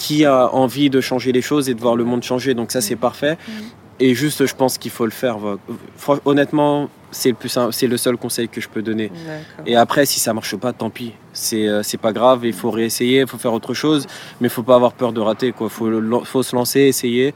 qui 0.00 0.24
a 0.24 0.52
envie 0.54 0.88
de 0.88 1.00
changer 1.02 1.30
les 1.30 1.42
choses 1.42 1.68
et 1.68 1.74
de 1.74 1.80
voir 1.80 1.94
le 1.94 2.04
monde 2.04 2.22
changer. 2.22 2.54
Donc 2.54 2.72
ça, 2.72 2.80
c'est 2.80 2.96
parfait. 2.96 3.34
Mm. 3.34 3.52
Et 4.02 4.14
juste, 4.14 4.46
je 4.46 4.54
pense 4.54 4.78
qu'il 4.78 4.90
faut 4.90 5.04
le 5.04 5.10
faire. 5.10 5.36
Honnêtement, 6.24 6.88
c'est 7.10 7.28
le, 7.28 7.34
plus, 7.34 7.58
c'est 7.70 7.86
le 7.86 7.98
seul 7.98 8.16
conseil 8.16 8.48
que 8.48 8.62
je 8.62 8.68
peux 8.70 8.80
donner. 8.80 9.12
Et 9.66 9.76
après, 9.76 10.06
si 10.06 10.18
ça 10.18 10.32
marche 10.32 10.56
pas, 10.56 10.72
tant 10.72 10.88
pis. 10.88 11.12
C'est 11.34 11.68
euh, 11.68 11.82
c'est 11.82 11.98
pas 11.98 12.12
grave, 12.12 12.46
il 12.46 12.54
faut 12.54 12.70
réessayer, 12.70 13.20
il 13.20 13.26
faut 13.26 13.36
faire 13.36 13.52
autre 13.52 13.74
chose, 13.74 14.06
mais 14.40 14.48
il 14.48 14.50
faut 14.50 14.62
pas 14.62 14.74
avoir 14.74 14.94
peur 14.94 15.12
de 15.12 15.20
rater. 15.20 15.48
Il 15.48 15.68
faut, 15.68 16.24
faut 16.24 16.42
se 16.42 16.56
lancer, 16.56 16.80
essayer. 16.80 17.34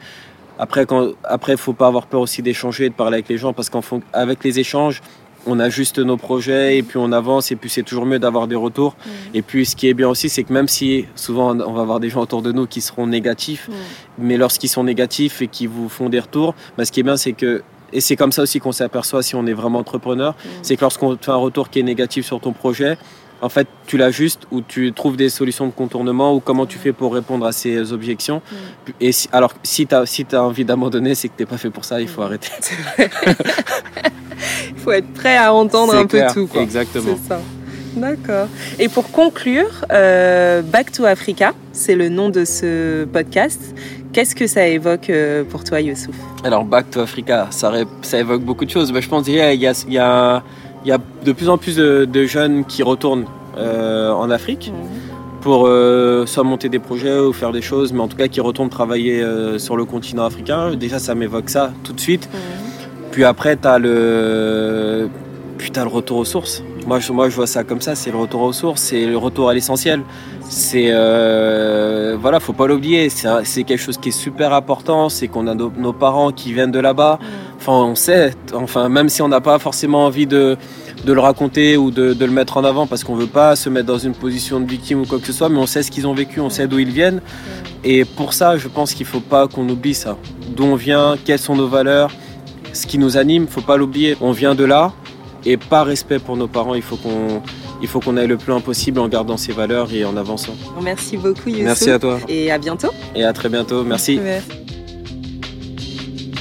Après, 0.59 0.87
quand, 0.87 1.11
après, 1.25 1.59
faut 1.59 1.75
pas 1.75 1.89
avoir 1.89 2.07
peur 2.07 2.23
aussi 2.23 2.41
d'échanger, 2.41 2.89
de 2.89 2.95
parler 2.95 3.17
avec 3.17 3.29
les 3.29 3.37
gens, 3.37 3.53
parce 3.53 3.69
qu'avec 3.69 4.43
les 4.43 4.59
échanges, 4.59 5.03
on 5.47 5.59
ajuste 5.61 5.99
nos 5.99 6.17
projets 6.17 6.79
et 6.79 6.83
puis 6.83 6.99
on 6.99 7.13
avance 7.13 7.51
et 7.53 7.57
puis 7.57 7.69
c'est 7.71 7.83
toujours 7.83 8.07
mieux 8.07 8.19
d'avoir 8.19 8.47
des 8.47 8.57
retours. 8.57 8.97
Mm. 9.07 9.11
Et 9.35 9.43
puis 9.43 9.67
ce 9.67 9.77
qui 9.77 9.89
est 9.89 9.95
bien 9.95 10.09
aussi, 10.09 10.29
c'est 10.29 10.43
que 10.45 10.53
même 10.53 10.69
si 10.69 11.07
souvent 11.17 11.59
on 11.59 11.73
va 11.73 11.83
avoir 11.83 12.01
des 12.01 12.09
gens 12.11 12.21
autour 12.23 12.43
de 12.43 12.53
nous 12.53 12.67
qui 12.67 12.81
seront 12.81 13.07
négatifs, 13.07 13.69
Mm. 13.69 13.73
mais 14.19 14.37
lorsqu'ils 14.37 14.69
sont 14.69 14.85
négatifs 14.85 15.43
et 15.43 15.49
qui 15.49 15.67
vous 15.67 15.89
font 15.89 16.09
des 16.09 16.21
retours, 16.21 16.55
bah, 16.77 16.85
ce 16.85 16.93
qui 16.93 17.01
est 17.01 17.05
bien, 17.05 17.17
c'est 17.17 17.33
que 17.33 17.63
et 17.93 18.01
c'est 18.01 18.17
comme 18.17 18.33
ça 18.33 18.43
aussi 18.43 18.59
qu'on 18.59 18.73
s'aperçoit 18.73 19.23
si 19.23 19.37
on 19.37 19.47
est 19.47 19.53
vraiment 19.53 19.79
entrepreneur, 19.79 20.33
Mm. 20.33 20.49
c'est 20.63 20.77
que 20.77 20.81
lorsqu'on 20.81 21.15
te 21.17 21.25
fait 21.25 21.31
un 21.31 21.37
retour 21.37 21.71
qui 21.71 21.79
est 21.81 21.83
négatif 21.85 22.27
sur 22.27 22.41
ton 22.41 22.53
projet, 22.53 22.97
en 23.43 23.49
fait, 23.51 23.67
tu 23.87 23.99
l'ajustes 23.99 24.47
ou 24.53 24.63
tu 24.63 24.93
trouves 24.93 25.17
des 25.17 25.29
solutions 25.29 25.67
de 25.67 25.73
contournement 25.73 26.35
ou 26.35 26.41
comment 26.41 26.65
tu 26.65 26.79
fais 26.79 26.93
pour 26.93 27.13
répondre 27.13 27.45
à 27.45 27.53
ces 27.53 27.93
objections. 27.93 28.41
Mm. 28.51 28.91
Et 29.01 29.13
si- 29.13 29.29
alors, 29.33 29.53
si 29.63 29.87
tu 29.87 29.95
as, 29.95 30.07
si 30.07 30.25
as 30.33 30.43
envie 30.43 30.65
d'abandonner, 30.65 31.15
c'est 31.15 31.29
que 31.29 31.35
tu 31.37 31.45
pas 31.47 31.59
fait 31.59 31.71
pour 31.71 31.85
ça, 31.85 32.01
il 32.01 32.09
faut 32.09 32.23
Mm. 32.23 32.25
arrêter. 32.25 32.49
Il 34.71 34.77
faut 34.77 34.93
être 34.93 35.13
prêt 35.13 35.37
à 35.37 35.53
entendre 35.53 35.95
un 35.95 36.07
peu 36.07 36.23
tout. 36.33 36.47
Quoi. 36.47 36.63
Exactement. 36.63 37.17
C'est 37.23 37.29
ça. 37.29 37.41
D'accord. 37.97 38.49
Et 38.79 38.89
pour 38.89 39.11
conclure, 39.11 39.85
euh, 39.93 40.63
Back 40.63 40.91
to 40.91 41.05
Africa, 41.05 41.55
c'est 41.73 41.95
le 41.95 42.09
nom 42.09 42.29
de 42.29 42.45
ce 42.45 43.05
podcast. 43.05 43.61
Qu'est-ce 44.13 44.35
que 44.35 44.47
ça 44.47 44.67
évoque 44.67 45.11
euh, 45.11 45.45
pour 45.45 45.65
toi, 45.65 45.81
Youssouf? 45.81 46.15
Alors, 46.45 46.65
Back 46.65 46.91
to 46.91 47.01
Africa, 47.01 47.49
ça, 47.51 47.73
évoque 48.15 48.43
beaucoup 48.43 48.65
de 48.65 48.71
choses. 48.71 48.93
Mais 48.93 49.01
je 49.01 49.09
pense 49.09 49.25
déjà, 49.25 49.53
il 49.55 49.61
y 49.61 49.65
y, 49.65 49.99
a, 49.99 50.43
il 50.85 50.89
y 50.89 50.93
a 50.93 50.99
de 51.25 51.33
plus 51.33 51.49
en 51.49 51.59
plus 51.59 51.77
de, 51.77 52.05
de 52.05 52.27
jeunes 52.27 52.65
qui 52.65 52.83
retournent 52.83 53.27
euh, 53.57 54.11
en 54.11 54.31
Afrique 54.31 54.73
pour 55.41 55.67
euh, 55.67 56.25
soit 56.27 56.43
monter 56.43 56.69
des 56.69 56.79
projets 56.79 57.21
ou 57.21 57.33
faire 57.33 57.53
des 57.53 57.61
choses, 57.61 57.93
mais 57.93 58.01
en 58.01 58.09
tout 58.09 58.17
cas 58.17 58.29
qui 58.29 58.41
retournent 58.41 58.71
travailler 58.71 59.21
euh, 59.23 59.59
sur 59.59 59.77
le 59.77 59.85
continent 59.85 60.25
africain. 60.25 60.75
Déjà, 60.75 60.99
ça 60.99 61.15
m'évoque 61.15 61.51
ça 61.51 61.73
tout 61.85 61.93
de 61.93 62.01
suite. 62.01 62.29
Puis 63.15 63.23
après, 63.23 63.57
tu 63.57 63.69
as 63.69 63.79
le... 63.79 65.09
Le 65.77 65.89
retour 65.89 66.19
aux 66.19 66.25
sources. 66.25 66.63
Moi 66.87 67.01
je, 67.01 67.11
moi, 67.11 67.29
je 67.29 67.37
vois 67.37 67.47
ça 67.47 67.65
comme 67.65 67.81
ça, 67.81 67.95
c'est 67.95 68.11
le 68.11 68.19
retour 68.19 68.43
aux 68.43 68.53
sources, 68.53 68.83
c'est 68.83 69.07
le 69.07 69.17
retour 69.17 69.49
à 69.49 69.55
l'essentiel. 69.55 70.03
C'est... 70.49 70.89
Euh... 70.91 72.17
Voilà, 72.21 72.39
faut 72.41 72.53
pas 72.53 72.67
l'oublier, 72.67 73.09
c'est 73.09 73.65
quelque 73.65 73.81
chose 73.81 73.99
qui 73.99 74.09
est 74.11 74.13
super 74.27 74.53
important, 74.53 75.09
c'est 75.09 75.29
qu'on 75.29 75.47
a 75.47 75.55
nos, 75.55 75.73
nos 75.77 75.93
parents 75.93 76.33
qui 76.33 76.53
viennent 76.53 76.71
de 76.73 76.81
là-bas. 76.81 77.19
Enfin, 77.57 77.73
on 77.73 77.95
sait, 77.95 78.35
enfin, 78.53 78.89
même 78.89 79.09
si 79.09 79.23
on 79.23 79.29
n'a 79.29 79.41
pas 79.41 79.59
forcément 79.59 80.05
envie 80.07 80.27
de, 80.27 80.57
de 81.05 81.13
le 81.13 81.21
raconter 81.21 81.77
ou 81.77 81.91
de, 81.91 82.15
de 82.15 82.25
le 82.25 82.33
mettre 82.33 82.57
en 82.57 82.65
avant 82.65 82.87
parce 82.87 83.05
qu'on 83.05 83.15
veut 83.15 83.27
pas 83.27 83.57
se 83.57 83.69
mettre 83.69 83.87
dans 83.87 83.99
une 83.99 84.15
position 84.15 84.61
de 84.61 84.67
victime 84.69 85.01
ou 85.03 85.07
quoi 85.07 85.19
que 85.19 85.27
ce 85.27 85.33
soit, 85.33 85.49
mais 85.49 85.59
on 85.59 85.67
sait 85.67 85.83
ce 85.83 85.91
qu'ils 85.91 86.07
ont 86.07 86.15
vécu, 86.15 86.41
on 86.41 86.51
sait 86.51 86.67
d'où 86.67 86.79
ils 86.79 86.91
viennent. 86.91 87.21
Et 87.85 88.05
pour 88.05 88.33
ça, 88.33 88.59
je 88.59 88.69
pense 88.69 88.93
qu'il 88.93 89.07
faut 89.07 89.21
pas 89.21 89.47
qu'on 89.49 89.69
oublie 89.69 89.95
ça. 89.95 90.17
D'où 90.55 90.65
on 90.65 90.77
vient, 90.77 91.17
quelles 91.25 91.39
sont 91.39 91.57
nos 91.57 91.69
valeurs, 91.69 92.11
ce 92.75 92.87
qui 92.87 92.99
nous 92.99 93.17
anime, 93.17 93.47
faut 93.49 93.61
pas 93.63 93.77
l'oublier. 93.77 94.17
On 94.21 94.33
vient 94.33 94.55
de 94.55 94.65
là 94.65 94.93
et 95.47 95.57
par 95.57 95.87
respect 95.87 96.19
pour 96.19 96.37
nos 96.37 96.49
parents, 96.49 96.75
il 96.75 96.83
faut 96.83 96.97
qu'on 96.97 97.43
il 97.83 97.89
faut 97.89 98.01
qu'on 98.01 98.17
aille 98.17 98.29
le 98.29 98.37
plus 98.39 98.51
loin 98.51 98.61
possible 98.61 98.99
en 98.99 99.09
gardant 99.09 99.37
ces 99.37 99.53
valeurs 99.53 99.93
et 99.93 100.05
en 100.05 100.17
avançant. 100.17 100.55
Merci 100.83 101.17
beaucoup, 101.19 101.49
Youssouf. 101.51 101.65
Merci 101.65 101.91
à 101.91 101.99
toi 101.99 102.19
Et 102.29 102.51
à 102.51 102.57
bientôt. 102.59 102.89
et 103.15 103.25
à 103.25 103.33
très 103.33 103.49
bientôt. 103.51 103.85
Merci. 103.85 104.19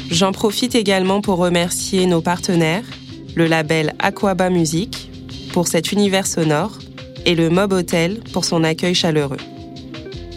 J'en 0.09 0.31
profite 0.31 0.75
également 0.75 1.21
pour 1.21 1.37
remercier 1.37 2.05
nos 2.05 2.21
partenaires, 2.21 2.83
le 3.35 3.47
label 3.47 3.93
Aquaba 3.99 4.49
Music 4.49 5.09
pour 5.51 5.67
cet 5.67 5.91
univers 5.91 6.27
sonore 6.27 6.77
et 7.25 7.35
le 7.35 7.49
Mob 7.49 7.73
Hotel 7.73 8.19
pour 8.31 8.45
son 8.45 8.63
accueil 8.63 8.93
chaleureux. 8.95 9.37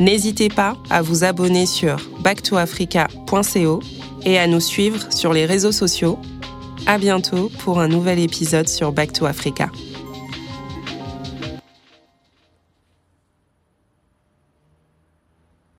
N'hésitez 0.01 0.49
pas 0.49 0.77
à 0.91 1.03
vous 1.03 1.25
abonner 1.25 1.67
sur 1.67 1.97
backtoafrica.co 2.23 3.81
et 4.27 4.39
à 4.39 4.47
nous 4.47 4.61
suivre 4.61 5.11
sur 5.11 5.33
les 5.33 5.47
réseaux 5.47 5.73
sociaux. 5.73 6.19
À 6.87 6.99
bientôt 6.99 7.51
pour 7.61 7.81
un 7.81 7.89
nouvel 7.89 8.19
épisode 8.19 8.69
sur 8.69 8.93
Back 8.93 9.13
to 9.13 9.25
Africa. 9.25 9.71